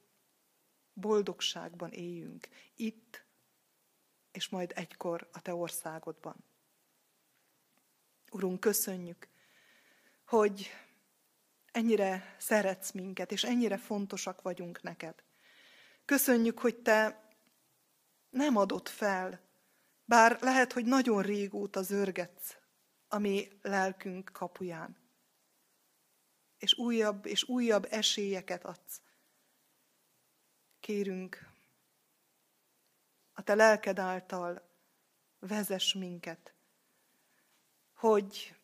boldogságban 0.92 1.90
éljünk 1.90 2.48
itt, 2.74 3.24
és 4.32 4.48
majd 4.48 4.72
egykor 4.74 5.28
a 5.32 5.40
Te 5.40 5.54
országodban. 5.54 6.36
Urunk, 8.30 8.60
köszönjük, 8.60 9.28
hogy 10.24 10.70
ennyire 11.74 12.34
szeretsz 12.38 12.90
minket, 12.90 13.32
és 13.32 13.44
ennyire 13.44 13.76
fontosak 13.76 14.42
vagyunk 14.42 14.82
neked. 14.82 15.14
Köszönjük, 16.04 16.58
hogy 16.58 16.76
Te 16.76 17.28
nem 18.30 18.56
adott 18.56 18.88
fel, 18.88 19.40
bár 20.04 20.38
lehet, 20.40 20.72
hogy 20.72 20.84
nagyon 20.84 21.22
régóta 21.22 21.82
zörgetsz 21.82 22.56
a 23.08 23.18
mi 23.18 23.48
lelkünk 23.62 24.30
kapuján. 24.32 24.96
És 26.58 26.74
újabb 26.74 27.26
és 27.26 27.48
újabb 27.48 27.86
esélyeket 27.90 28.64
adsz. 28.64 29.00
Kérünk, 30.80 31.52
a 33.32 33.42
te 33.42 33.54
lelked 33.54 33.98
által 33.98 34.70
vezess 35.38 35.94
minket, 35.94 36.54
hogy 37.92 38.56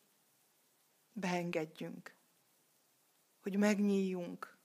beengedjünk, 1.13 2.19
hogy 3.41 3.57
megnyíljunk, 3.57 4.59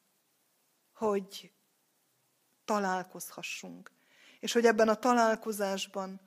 hogy 0.91 1.53
találkozhassunk, 2.65 3.91
és 4.39 4.53
hogy 4.53 4.65
ebben 4.65 4.89
a 4.89 4.95
találkozásban 4.95 6.21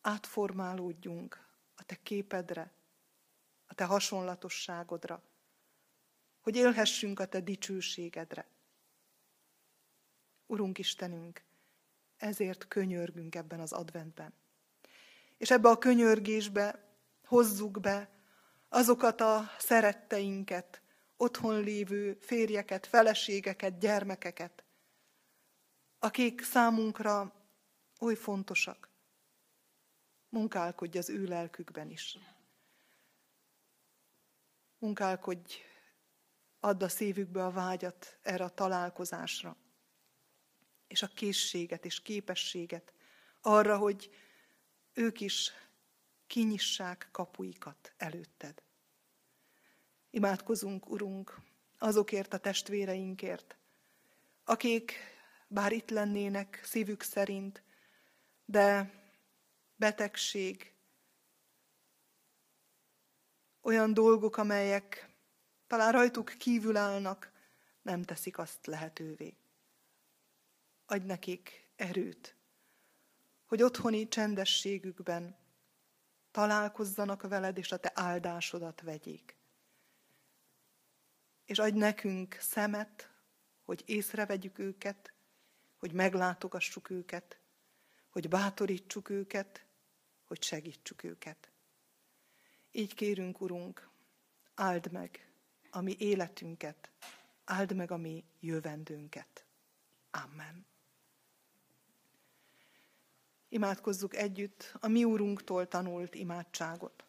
átformálódjunk 0.00 1.46
a 1.74 1.84
te 1.84 1.96
képedre, 2.02 2.72
a 3.66 3.74
te 3.74 3.84
hasonlatosságodra, 3.84 5.22
hogy 6.40 6.56
élhessünk 6.56 7.20
a 7.20 7.26
te 7.26 7.40
dicsőségedre. 7.40 8.48
Urunk 10.46 10.78
Istenünk, 10.78 11.44
ezért 12.16 12.68
könyörgünk 12.68 13.34
ebben 13.34 13.60
az 13.60 13.72
adventben. 13.72 14.34
És 15.36 15.50
ebbe 15.50 15.68
a 15.68 15.78
könyörgésbe 15.78 16.84
hozzuk 17.24 17.80
be 17.80 18.10
azokat 18.68 19.20
a 19.20 19.50
szeretteinket, 19.58 20.82
otthon 21.16 21.60
lévő 21.60 22.18
férjeket, 22.20 22.86
feleségeket, 22.86 23.78
gyermekeket, 23.78 24.64
akik 25.98 26.42
számunkra 26.42 27.34
oly 28.00 28.14
fontosak, 28.14 28.90
munkálkodj 30.28 30.98
az 30.98 31.10
ő 31.10 31.24
lelkükben 31.24 31.90
is. 31.90 32.18
Munkálkodj, 34.78 35.54
add 36.60 36.82
a 36.82 36.88
szívükbe 36.88 37.44
a 37.44 37.50
vágyat 37.50 38.18
erre 38.22 38.44
a 38.44 38.54
találkozásra, 38.54 39.56
és 40.86 41.02
a 41.02 41.06
készséget 41.06 41.84
és 41.84 42.02
képességet 42.02 42.94
arra, 43.40 43.78
hogy 43.78 44.10
ők 44.92 45.20
is 45.20 45.52
kinyissák 46.26 47.08
kapuikat 47.12 47.94
előtted. 47.96 48.65
Imádkozunk, 50.16 50.90
Urunk, 50.90 51.40
azokért 51.78 52.32
a 52.32 52.38
testvéreinkért, 52.38 53.56
akik 54.44 54.94
bár 55.48 55.72
itt 55.72 55.90
lennének 55.90 56.60
szívük 56.64 57.02
szerint, 57.02 57.62
de 58.44 58.90
betegség, 59.76 60.72
olyan 63.60 63.94
dolgok, 63.94 64.36
amelyek 64.36 65.08
talán 65.66 65.92
rajtuk 65.92 66.34
kívül 66.38 66.76
állnak, 66.76 67.32
nem 67.82 68.02
teszik 68.02 68.38
azt 68.38 68.66
lehetővé. 68.66 69.36
Adj 70.86 71.06
nekik 71.06 71.68
erőt, 71.74 72.36
hogy 73.46 73.62
otthoni 73.62 74.08
csendességükben 74.08 75.36
találkozzanak 76.30 77.22
veled, 77.22 77.58
és 77.58 77.72
a 77.72 77.76
te 77.76 77.92
áldásodat 77.94 78.80
vegyék. 78.80 79.36
És 81.46 81.58
adj 81.58 81.78
nekünk 81.78 82.36
szemet, 82.40 83.10
hogy 83.64 83.82
észrevegyük 83.86 84.58
őket, 84.58 85.12
hogy 85.76 85.92
meglátogassuk 85.92 86.90
őket, 86.90 87.40
hogy 88.08 88.28
bátorítsuk 88.28 89.08
őket, 89.08 89.66
hogy 90.24 90.42
segítsük 90.42 91.02
őket. 91.02 91.50
Így 92.72 92.94
kérünk, 92.94 93.40
Urunk, 93.40 93.90
áld 94.54 94.92
meg 94.92 95.30
a 95.70 95.80
mi 95.80 95.96
életünket, 95.98 96.90
áld 97.44 97.74
meg 97.74 97.90
a 97.90 97.96
mi 97.96 98.24
jövendőnket. 98.40 99.44
Amen. 100.10 100.66
Imádkozzuk 103.48 104.16
együtt 104.16 104.74
a 104.80 104.88
mi 104.88 105.04
Úrunktól 105.04 105.68
tanult 105.68 106.14
imádságot. 106.14 107.04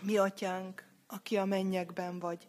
Mi 0.00 0.16
atyánk, 0.16 0.84
aki 1.06 1.36
a 1.36 1.44
mennyekben 1.44 2.18
vagy, 2.18 2.48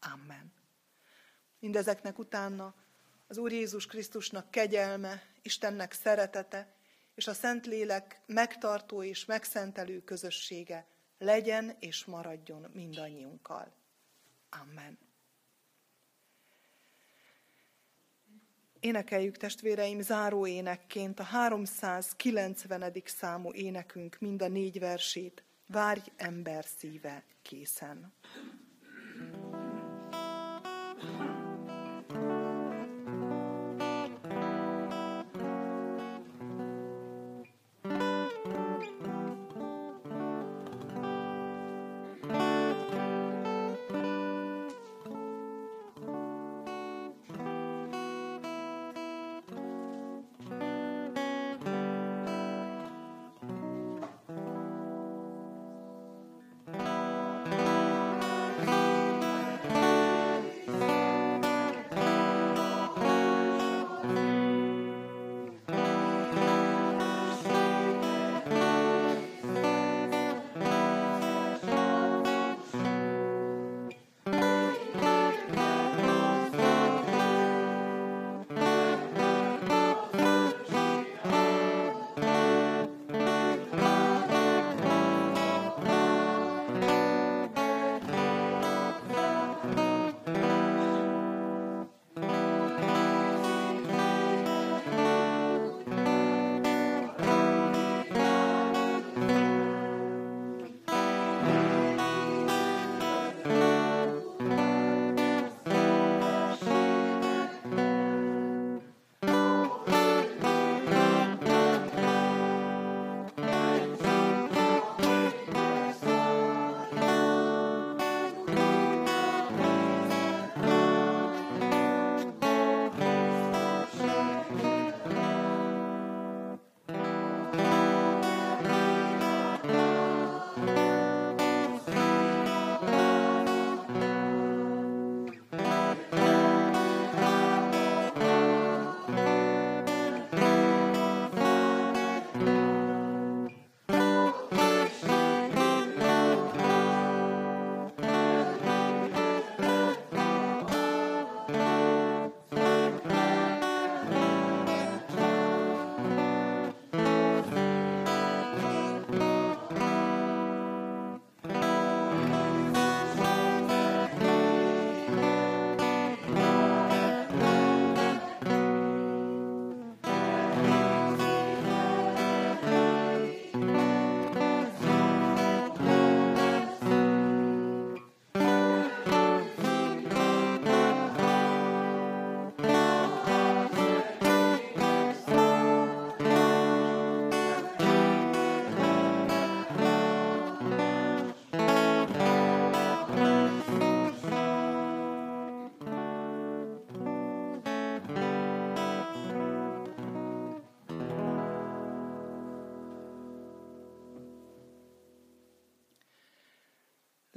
Amen. 0.00 0.52
Mindezeknek 1.58 2.18
utána 2.18 2.74
az 3.26 3.38
Úr 3.38 3.52
Jézus 3.52 3.86
Krisztusnak 3.86 4.50
kegyelme, 4.50 5.22
Istennek 5.42 5.92
szeretete, 5.92 6.74
és 7.14 7.26
a 7.26 7.34
Szentlélek 7.34 8.20
megtartó 8.26 9.02
és 9.02 9.24
megszentelő 9.24 10.04
közössége 10.04 10.86
legyen 11.18 11.76
és 11.78 12.04
maradjon 12.04 12.66
mindannyiunkkal. 12.72 13.72
Amen. 14.50 14.98
Énekeljük 18.80 19.36
testvéreim 19.36 20.00
záró 20.00 20.46
énekként 20.46 21.20
a 21.20 21.22
390. 21.22 23.02
számú 23.04 23.52
énekünk 23.52 24.18
mind 24.18 24.42
a 24.42 24.48
négy 24.48 24.78
versét. 24.78 25.42
Várj 25.66 26.00
ember 26.16 26.64
szíve 26.64 27.24
készen. 27.42 28.12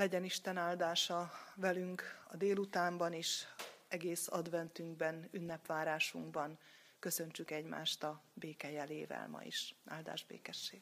Legyen 0.03 0.23
Isten 0.23 0.57
áldása 0.57 1.31
velünk 1.55 2.23
a 2.27 2.35
délutánban 2.37 3.13
is, 3.13 3.47
egész 3.87 4.27
adventünkben, 4.27 5.27
ünnepvárásunkban. 5.31 6.59
Köszöntsük 6.99 7.51
egymást 7.51 8.03
a 8.03 8.21
béke 8.33 8.71
jelével 8.71 9.27
ma 9.27 9.43
is. 9.43 9.75
Áldás 9.85 10.25
békesség! 10.25 10.81